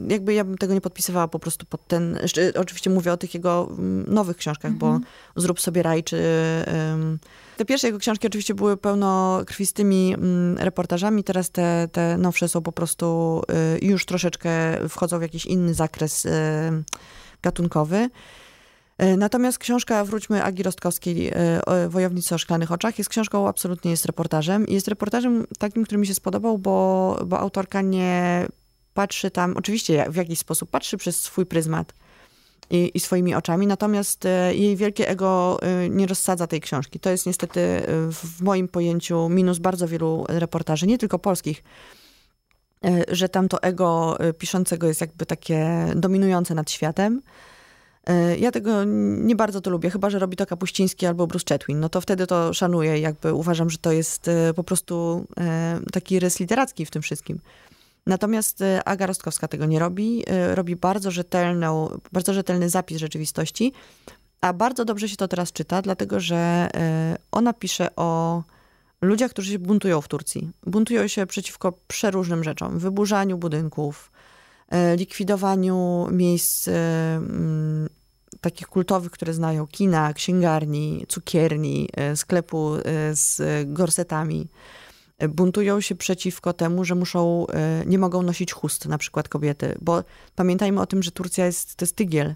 y, 0.07 0.13
jakby 0.13 0.33
ja 0.33 0.43
bym 0.43 0.57
tego 0.57 0.73
nie 0.73 0.81
podpisywała 0.81 1.27
po 1.27 1.39
prostu 1.39 1.65
pod 1.65 1.87
ten, 1.87 2.19
oczywiście 2.55 2.89
mówię 2.89 3.13
o 3.13 3.17
tych 3.17 3.33
jego 3.33 3.69
mm, 3.71 4.13
nowych 4.13 4.37
książkach, 4.37 4.73
bo 4.73 4.99
Zrób 5.35 5.61
sobie 5.61 5.83
raj, 5.83 6.03
czy... 6.03 6.23
te 7.57 7.65
pierwsze 7.65 7.87
jego 7.87 7.99
książki 7.99 8.27
oczywiście 8.27 8.53
były 8.53 8.77
pełno 8.77 9.41
krwistymi 9.45 10.13
mm, 10.13 10.57
reportażami, 10.57 11.23
teraz 11.23 11.51
te, 11.51 11.87
te 11.91 12.17
nowsze 12.17 12.49
są 12.49 12.61
po 12.61 12.71
prostu 12.71 13.41
y, 13.75 13.85
już 13.85 14.05
troszeczkę 14.05 14.51
wchodzą 14.89 15.19
w 15.19 15.21
jakiś 15.21 15.45
inny 15.45 15.73
zakres 15.73 16.25
y, 16.25 16.29
gatunkowy. 17.41 18.09
E, 18.97 19.17
Natomiast 19.17 19.57
książka, 19.57 20.05
wróćmy 20.05 20.43
Agi 20.43 20.63
Rostkowskiej, 20.63 21.31
e, 21.33 21.61
Wojownicy 21.89 22.35
o 22.35 22.37
szklanych 22.37 22.71
oczach, 22.71 22.97
jest 22.97 23.09
książką, 23.09 23.47
absolutnie 23.47 23.91
jest 23.91 24.05
reportażem. 24.05 24.65
Jest 24.67 24.87
reportażem 24.87 25.47
takim, 25.59 25.83
który 25.83 25.97
mi 25.97 26.07
się 26.07 26.13
spodobał, 26.13 26.57
bo, 26.57 27.19
bo 27.25 27.39
autorka 27.39 27.81
nie 27.81 28.45
patrzy 28.93 29.31
tam, 29.31 29.57
oczywiście 29.57 30.05
w 30.09 30.15
jakiś 30.15 30.39
sposób 30.39 30.69
patrzy 30.69 30.97
przez 30.97 31.21
swój 31.21 31.45
pryzmat 31.45 31.93
i, 32.69 32.91
i 32.93 32.99
swoimi 32.99 33.35
oczami, 33.35 33.67
natomiast 33.67 34.25
e, 34.25 34.55
jej 34.55 34.75
wielkie 34.75 35.09
ego 35.09 35.59
nie 35.89 36.07
rozsadza 36.07 36.47
tej 36.47 36.61
książki. 36.61 36.99
To 36.99 37.09
jest 37.09 37.25
niestety 37.25 37.83
w 38.11 38.41
moim 38.41 38.67
pojęciu 38.67 39.29
minus 39.29 39.59
bardzo 39.59 39.87
wielu 39.87 40.25
reportaży, 40.29 40.87
nie 40.87 40.97
tylko 40.97 41.19
polskich, 41.19 41.63
że 43.07 43.29
tam 43.29 43.49
to 43.49 43.63
ego 43.63 44.17
piszącego 44.37 44.87
jest 44.87 45.01
jakby 45.01 45.25
takie 45.25 45.87
dominujące 45.95 46.55
nad 46.55 46.71
światem. 46.71 47.21
E, 48.07 48.37
Ja 48.37 48.51
tego 48.51 48.83
nie 49.17 49.35
bardzo 49.35 49.61
to 49.61 49.69
lubię, 49.69 49.89
chyba 49.89 50.09
że 50.09 50.19
robi 50.19 50.37
to 50.37 50.45
Kapuściński 50.45 51.05
albo 51.05 51.27
Bruce 51.27 51.45
Chetwin. 51.49 51.79
No 51.79 51.89
to 51.89 52.01
wtedy 52.01 52.27
to 52.27 52.53
szanuję, 52.53 52.99
jakby 52.99 53.33
uważam, 53.33 53.69
że 53.69 53.77
to 53.77 53.91
jest 53.91 54.27
e, 54.27 54.53
po 54.53 54.63
prostu 54.63 55.25
e, 55.37 55.79
taki 55.91 56.19
rys 56.19 56.39
literacki 56.39 56.85
w 56.85 56.91
tym 56.91 57.01
wszystkim. 57.01 57.39
Natomiast 58.07 58.63
Aga 58.85 59.05
Rostkowska 59.05 59.47
tego 59.47 59.65
nie 59.65 59.79
robi. 59.79 60.23
Robi 60.53 60.75
bardzo 60.75 61.11
rzetelną, 61.11 61.99
bardzo 62.11 62.33
rzetelny 62.33 62.69
zapis 62.69 62.97
rzeczywistości, 62.97 63.73
A 64.41 64.53
bardzo 64.53 64.85
dobrze 64.85 65.09
się 65.09 65.15
to 65.15 65.27
teraz 65.27 65.51
czyta, 65.51 65.81
dlatego 65.81 66.19
że 66.19 66.69
ona 67.31 67.53
pisze 67.53 67.95
o 67.95 68.43
ludziach, 69.01 69.31
którzy 69.31 69.51
się 69.51 69.59
buntują 69.59 70.01
w 70.01 70.07
Turcji. 70.07 70.51
Buntują 70.65 71.07
się 71.07 71.25
przeciwko 71.25 71.73
przeróżnym 71.87 72.43
rzeczom. 72.43 72.79
Wyburzaniu 72.79 73.37
budynków, 73.37 74.11
likwidowaniu 74.95 76.07
miejsc 76.11 76.67
e, 76.67 76.71
mm, 77.15 77.89
takich 78.41 78.67
kultowych, 78.67 79.11
które 79.11 79.33
znają, 79.33 79.67
kina, 79.67 80.13
księgarni, 80.13 81.05
cukierni, 81.07 81.89
sklepu 82.15 82.71
z 83.11 83.41
gorsetami. 83.67 84.47
Buntują 85.29 85.81
się 85.81 85.95
przeciwko 85.95 86.53
temu, 86.53 86.85
że 86.85 86.95
muszą, 86.95 87.45
nie 87.85 87.97
mogą 87.97 88.21
nosić 88.21 88.53
chust, 88.53 88.85
na 88.85 88.97
przykład 88.97 89.29
kobiety, 89.29 89.75
bo 89.81 90.03
pamiętajmy 90.35 90.81
o 90.81 90.85
tym, 90.85 91.03
że 91.03 91.11
Turcja 91.11 91.45
jest, 91.45 91.75
to 91.75 91.85
jest 91.85 91.95
tygiel. 91.95 92.35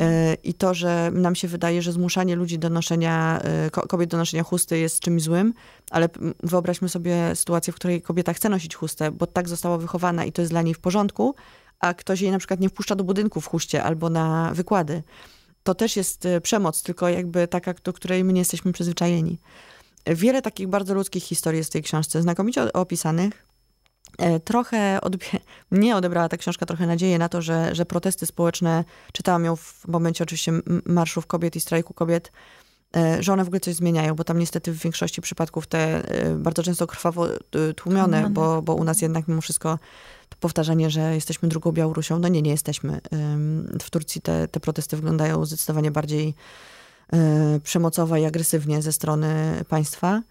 E, 0.00 0.34
I 0.34 0.54
to, 0.54 0.74
że 0.74 1.10
nam 1.14 1.34
się 1.34 1.48
wydaje, 1.48 1.82
że 1.82 1.92
zmuszanie 1.92 2.36
ludzi 2.36 2.58
do 2.58 2.70
noszenia, 2.70 3.40
e, 3.42 3.70
kobiet 3.70 4.10
do 4.10 4.16
noszenia 4.16 4.42
chusty 4.42 4.78
jest 4.78 5.00
czymś 5.00 5.22
złym, 5.22 5.54
ale 5.90 6.08
wyobraźmy 6.42 6.88
sobie 6.88 7.36
sytuację, 7.36 7.72
w 7.72 7.76
której 7.76 8.02
kobieta 8.02 8.32
chce 8.32 8.48
nosić 8.48 8.74
chustę, 8.74 9.10
bo 9.10 9.26
tak 9.26 9.48
została 9.48 9.78
wychowana 9.78 10.24
i 10.24 10.32
to 10.32 10.42
jest 10.42 10.52
dla 10.52 10.62
niej 10.62 10.74
w 10.74 10.78
porządku, 10.78 11.34
a 11.80 11.94
ktoś 11.94 12.20
jej 12.20 12.30
na 12.30 12.38
przykład 12.38 12.60
nie 12.60 12.68
wpuszcza 12.68 12.96
do 12.96 13.04
budynku 13.04 13.40
w 13.40 13.46
chuście 13.46 13.82
albo 13.82 14.10
na 14.10 14.50
wykłady. 14.54 15.02
To 15.62 15.74
też 15.74 15.96
jest 15.96 16.26
e, 16.26 16.40
przemoc, 16.40 16.82
tylko 16.82 17.08
jakby 17.08 17.48
taka, 17.48 17.74
do 17.84 17.92
której 17.92 18.24
my 18.24 18.32
nie 18.32 18.40
jesteśmy 18.40 18.72
przyzwyczajeni. 18.72 19.38
Wiele 20.06 20.42
takich 20.42 20.68
bardzo 20.68 20.94
ludzkich 20.94 21.24
historii 21.24 21.58
jest 21.58 21.70
w 21.70 21.72
tej 21.72 21.82
książce, 21.82 22.22
znakomicie 22.22 22.72
opisanych. 22.72 23.46
E, 24.18 24.40
trochę 24.40 24.98
odbie- 25.02 25.38
mnie 25.70 25.96
odebrała 25.96 26.28
ta 26.28 26.36
książka 26.36 26.66
trochę 26.66 26.86
nadzieję 26.86 27.18
na 27.18 27.28
to, 27.28 27.42
że, 27.42 27.74
że 27.74 27.86
protesty 27.86 28.26
społeczne, 28.26 28.84
czytałam 29.12 29.44
ją 29.44 29.56
w 29.56 29.88
momencie 29.88 30.24
oczywiście 30.24 30.52
marszów 30.86 31.26
kobiet 31.26 31.56
i 31.56 31.60
strajku 31.60 31.94
kobiet, 31.94 32.32
e, 32.96 33.22
że 33.22 33.32
one 33.32 33.44
w 33.44 33.46
ogóle 33.46 33.60
coś 33.60 33.74
zmieniają, 33.74 34.14
bo 34.14 34.24
tam 34.24 34.38
niestety 34.38 34.72
w 34.72 34.78
większości 34.78 35.22
przypadków 35.22 35.66
te 35.66 36.02
bardzo 36.36 36.62
często 36.62 36.86
krwawo 36.86 37.26
tłumione, 37.76 38.30
bo, 38.30 38.62
bo 38.62 38.74
u 38.74 38.84
nas 38.84 39.02
jednak 39.02 39.28
mimo 39.28 39.40
wszystko 39.40 39.78
powtarzanie, 40.40 40.90
że 40.90 41.14
jesteśmy 41.14 41.48
drugą 41.48 41.72
Białorusią, 41.72 42.18
no 42.18 42.28
nie, 42.28 42.42
nie 42.42 42.50
jesteśmy. 42.50 43.00
W 43.82 43.90
Turcji 43.90 44.20
te, 44.20 44.48
te 44.48 44.60
protesty 44.60 44.96
wyglądają 44.96 45.44
zdecydowanie 45.44 45.90
bardziej 45.90 46.34
przemocowo 47.62 48.16
i 48.16 48.24
agresywnie 48.24 48.82
ze 48.82 48.92
strony 48.92 49.64
państwa. 49.68 50.22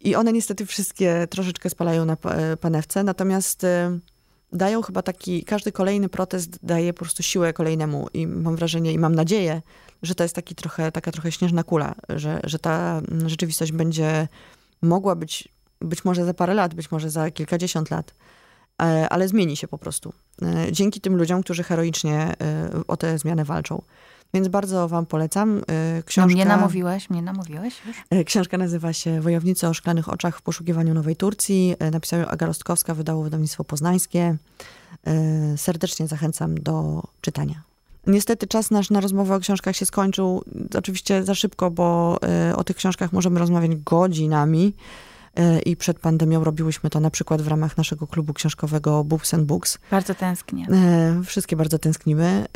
I 0.00 0.14
one 0.14 0.32
niestety 0.32 0.66
wszystkie 0.66 1.26
troszeczkę 1.30 1.70
spalają 1.70 2.04
na 2.04 2.16
panewce, 2.60 3.04
natomiast 3.04 3.64
y, 3.64 3.68
dają 4.52 4.82
chyba 4.82 5.02
taki, 5.02 5.44
każdy 5.44 5.72
kolejny 5.72 6.08
protest 6.08 6.58
daje 6.62 6.92
po 6.92 6.98
prostu 6.98 7.22
siłę 7.22 7.52
kolejnemu 7.52 8.08
i 8.14 8.26
mam 8.26 8.56
wrażenie 8.56 8.92
i 8.92 8.98
mam 8.98 9.14
nadzieję, 9.14 9.62
że 10.02 10.14
to 10.14 10.22
jest 10.22 10.34
taki 10.34 10.54
trochę, 10.54 10.92
taka 10.92 11.12
trochę 11.12 11.32
śnieżna 11.32 11.62
kula, 11.64 11.94
że, 12.08 12.40
że 12.44 12.58
ta 12.58 13.00
rzeczywistość 13.26 13.72
będzie 13.72 14.28
mogła 14.82 15.14
być, 15.16 15.48
być 15.80 16.04
może 16.04 16.24
za 16.24 16.34
parę 16.34 16.54
lat, 16.54 16.74
być 16.74 16.90
może 16.90 17.10
za 17.10 17.30
kilkadziesiąt 17.30 17.90
lat, 17.90 18.14
ale 19.10 19.28
zmieni 19.28 19.56
się 19.56 19.68
po 19.68 19.78
prostu. 19.78 20.12
E, 20.42 20.72
dzięki 20.72 21.00
tym 21.00 21.16
ludziom, 21.16 21.42
którzy 21.42 21.62
heroicznie 21.62 22.34
e, 22.40 22.70
o 22.88 22.96
tę 22.96 23.18
zmianę 23.18 23.44
walczą. 23.44 23.82
Więc 24.34 24.48
bardzo 24.48 24.88
wam 24.88 25.06
polecam. 25.06 25.62
Książka, 26.06 26.28
no 26.28 26.34
mnie 26.34 26.44
namówiłaś, 26.44 27.10
mnie 27.10 27.22
namówiłaś 27.22 27.82
już. 27.86 28.24
Książka 28.26 28.58
nazywa 28.58 28.92
się 28.92 29.20
Wojownicy 29.20 29.68
o 29.68 29.74
szklanych 29.74 30.08
oczach 30.08 30.38
w 30.38 30.42
poszukiwaniu 30.42 30.94
Nowej 30.94 31.16
Turcji. 31.16 31.76
Napisała 31.92 32.22
ją 32.22 32.28
Aga 32.28 32.46
Rostkowska, 32.46 32.94
wydało 32.94 33.22
wydawnictwo 33.22 33.64
poznańskie. 33.64 34.36
Serdecznie 35.56 36.06
zachęcam 36.06 36.54
do 36.54 37.02
czytania. 37.20 37.62
Niestety 38.06 38.46
czas 38.46 38.70
nasz 38.70 38.90
na 38.90 39.00
rozmowę 39.00 39.34
o 39.34 39.40
książkach 39.40 39.76
się 39.76 39.86
skończył. 39.86 40.44
Oczywiście 40.78 41.24
za 41.24 41.34
szybko, 41.34 41.70
bo 41.70 42.18
o 42.56 42.64
tych 42.64 42.76
książkach 42.76 43.12
możemy 43.12 43.40
rozmawiać 43.40 43.76
godzinami. 43.76 44.74
E, 45.36 45.58
i 45.58 45.76
przed 45.76 45.98
pandemią 45.98 46.44
robiłyśmy 46.44 46.90
to 46.90 47.00
na 47.00 47.10
przykład 47.10 47.42
w 47.42 47.48
ramach 47.48 47.76
naszego 47.76 48.06
klubu 48.06 48.34
książkowego 48.34 49.04
Books 49.04 49.34
and 49.34 49.44
Books. 49.44 49.78
Bardzo 49.90 50.14
tęsknię. 50.14 50.66
E, 50.72 51.22
wszystkie 51.24 51.56
bardzo 51.56 51.78
tęsknimy, 51.78 52.46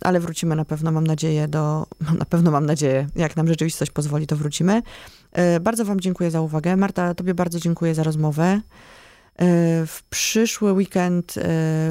ale 0.00 0.20
wrócimy 0.20 0.56
na 0.56 0.64
pewno, 0.64 0.92
mam 0.92 1.06
nadzieję, 1.06 1.48
do, 1.48 1.86
na 2.18 2.24
pewno 2.24 2.50
mam 2.50 2.66
nadzieję, 2.66 3.06
jak 3.16 3.36
nam 3.36 3.48
rzeczywistość 3.48 3.90
pozwoli, 3.90 4.26
to 4.26 4.36
wrócimy. 4.36 4.82
E, 5.32 5.60
bardzo 5.60 5.84
wam 5.84 6.00
dziękuję 6.00 6.30
za 6.30 6.40
uwagę. 6.40 6.76
Marta, 6.76 7.14
tobie 7.14 7.34
bardzo 7.34 7.60
dziękuję 7.60 7.94
za 7.94 8.02
rozmowę. 8.02 8.60
W 9.86 9.98
przyszły 10.10 10.72
weekend 10.72 11.34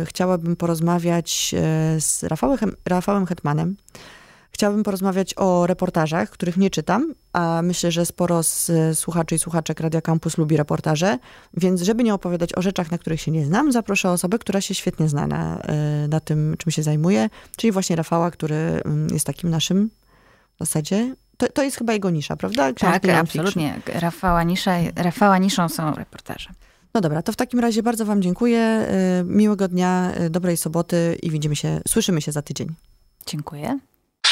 chciałabym 0.05 0.55
porozmawiać 0.55 1.55
z 1.99 2.23
Rafałem, 2.23 2.75
Rafałem 2.85 3.25
Hetmanem, 3.25 3.75
Chciałabym 4.55 4.83
porozmawiać 4.83 5.33
o 5.37 5.67
reportażach, 5.67 6.29
których 6.29 6.57
nie 6.57 6.69
czytam, 6.69 7.13
a 7.33 7.61
myślę, 7.63 7.91
że 7.91 8.05
sporo 8.05 8.43
z 8.43 8.71
słuchaczy 8.99 9.35
i 9.35 9.39
słuchaczek 9.39 9.79
Radia 9.79 10.01
Campus 10.01 10.37
lubi 10.37 10.57
reportaże, 10.57 11.17
więc 11.53 11.81
żeby 11.81 12.03
nie 12.03 12.13
opowiadać 12.13 12.57
o 12.57 12.61
rzeczach, 12.61 12.91
na 12.91 12.97
których 12.97 13.21
się 13.21 13.31
nie 13.31 13.45
znam, 13.45 13.71
zaproszę 13.71 14.11
osobę, 14.11 14.39
która 14.39 14.61
się 14.61 14.73
świetnie 14.73 15.09
zna 15.09 15.27
na, 15.27 15.59
e, 15.61 16.07
na 16.07 16.19
tym, 16.19 16.55
czym 16.57 16.71
się 16.71 16.83
zajmuje, 16.83 17.29
czyli 17.57 17.71
właśnie 17.71 17.95
Rafała, 17.95 18.31
który 18.31 18.55
mm, 18.55 19.07
jest 19.13 19.25
takim 19.25 19.49
naszym 19.49 19.89
w 20.55 20.59
zasadzie 20.59 21.15
to, 21.37 21.47
to 21.47 21.63
jest 21.63 21.77
chyba 21.77 21.93
jego 21.93 22.09
nisza, 22.09 22.35
prawda? 22.35 22.73
Książki 22.73 23.07
tak, 23.07 23.15
absolutnie. 23.15 23.81
Rafała, 23.85 24.43
nisza, 24.43 24.71
Rafała 24.95 25.37
niszą 25.37 25.69
są 25.69 25.95
reportaże. 25.95 26.49
No 26.93 27.01
dobra, 27.01 27.21
to 27.21 27.31
w 27.31 27.35
takim 27.35 27.59
razie 27.59 27.83
bardzo 27.83 28.05
wam 28.05 28.21
dziękuję. 28.21 28.59
E, 28.59 29.23
miłego 29.25 29.67
dnia, 29.67 30.11
e, 30.11 30.29
dobrej 30.29 30.57
soboty 30.57 31.17
i 31.23 31.31
widzimy 31.31 31.55
się, 31.55 31.81
słyszymy 31.87 32.21
się 32.21 32.31
za 32.31 32.41
tydzień. 32.41 32.67
Dziękuję. 33.25 33.79